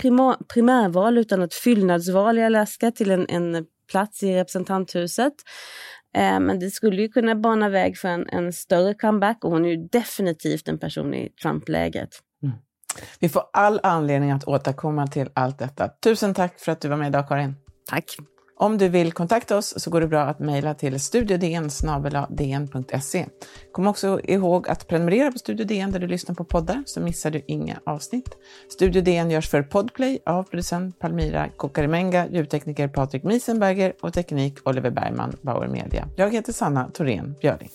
primärval 0.55 1.18
utan 1.18 1.42
ett 1.42 1.55
fyllnadsval 1.55 2.38
i 2.38 2.44
Alaska 2.44 2.90
till 2.90 3.11
en, 3.11 3.27
en 3.29 3.64
plats 3.87 4.23
i 4.23 4.35
representanthuset. 4.35 5.33
Eh, 6.16 6.40
men 6.40 6.59
det 6.59 6.70
skulle 6.70 7.03
ju 7.03 7.09
kunna 7.09 7.35
bana 7.35 7.68
väg 7.68 7.99
för 7.99 8.09
en, 8.09 8.29
en 8.29 8.53
större 8.53 8.94
comeback 8.94 9.44
och 9.44 9.51
hon 9.51 9.64
är 9.64 9.68
ju 9.68 9.77
definitivt 9.77 10.68
en 10.68 10.79
person 10.79 11.14
i 11.14 11.29
Trump-lägret. 11.42 12.11
Mm. 12.42 12.57
Vi 13.18 13.29
får 13.29 13.42
all 13.53 13.81
anledning 13.83 14.31
att 14.31 14.44
återkomma 14.44 15.07
till 15.07 15.31
allt 15.35 15.59
detta. 15.59 15.88
Tusen 15.88 16.35
tack 16.35 16.61
för 16.61 16.73
att 16.73 16.81
du 16.81 16.88
var 16.88 16.97
med 16.97 17.09
idag, 17.09 17.29
Karin. 17.29 17.57
Tack. 17.90 18.05
Om 18.57 18.79
du 18.79 18.88
vill 18.88 19.12
kontakta 19.12 19.57
oss 19.57 19.75
så 19.77 19.90
går 19.90 20.01
det 20.01 20.07
bra 20.07 20.21
att 20.21 20.38
mejla 20.38 20.75
till 20.75 21.01
studiodn 21.01 21.71
Kom 23.73 23.87
också 23.87 24.21
ihåg 24.25 24.69
att 24.69 24.88
prenumerera 24.88 25.33
på 25.33 25.38
Studio 25.38 25.67
DN 25.67 25.93
där 25.93 25.99
du 25.99 26.07
lyssnar 26.07 26.35
på 26.35 26.45
poddar 26.45 26.83
så 26.87 27.01
missar 27.01 27.31
du 27.31 27.43
inga 27.47 27.81
avsnitt. 27.87 28.29
Studio 28.69 29.03
DN 29.03 29.31
görs 29.31 29.49
för 29.49 29.62
Podplay 29.62 30.19
av 30.27 30.43
producent 30.43 30.99
Palmira 30.99 31.49
Kokarimenga, 31.57 32.27
ljudtekniker 32.27 32.88
Patrik 32.88 33.23
Miesenberger 33.23 33.93
och 34.01 34.12
teknik 34.12 34.55
Oliver 34.64 34.90
Bergman, 34.90 35.37
Bauer 35.43 35.69
Media. 35.69 36.09
Jag 36.17 36.33
heter 36.33 36.53
Sanna 36.53 36.90
Thorén 36.90 37.35
Björling. 37.40 37.71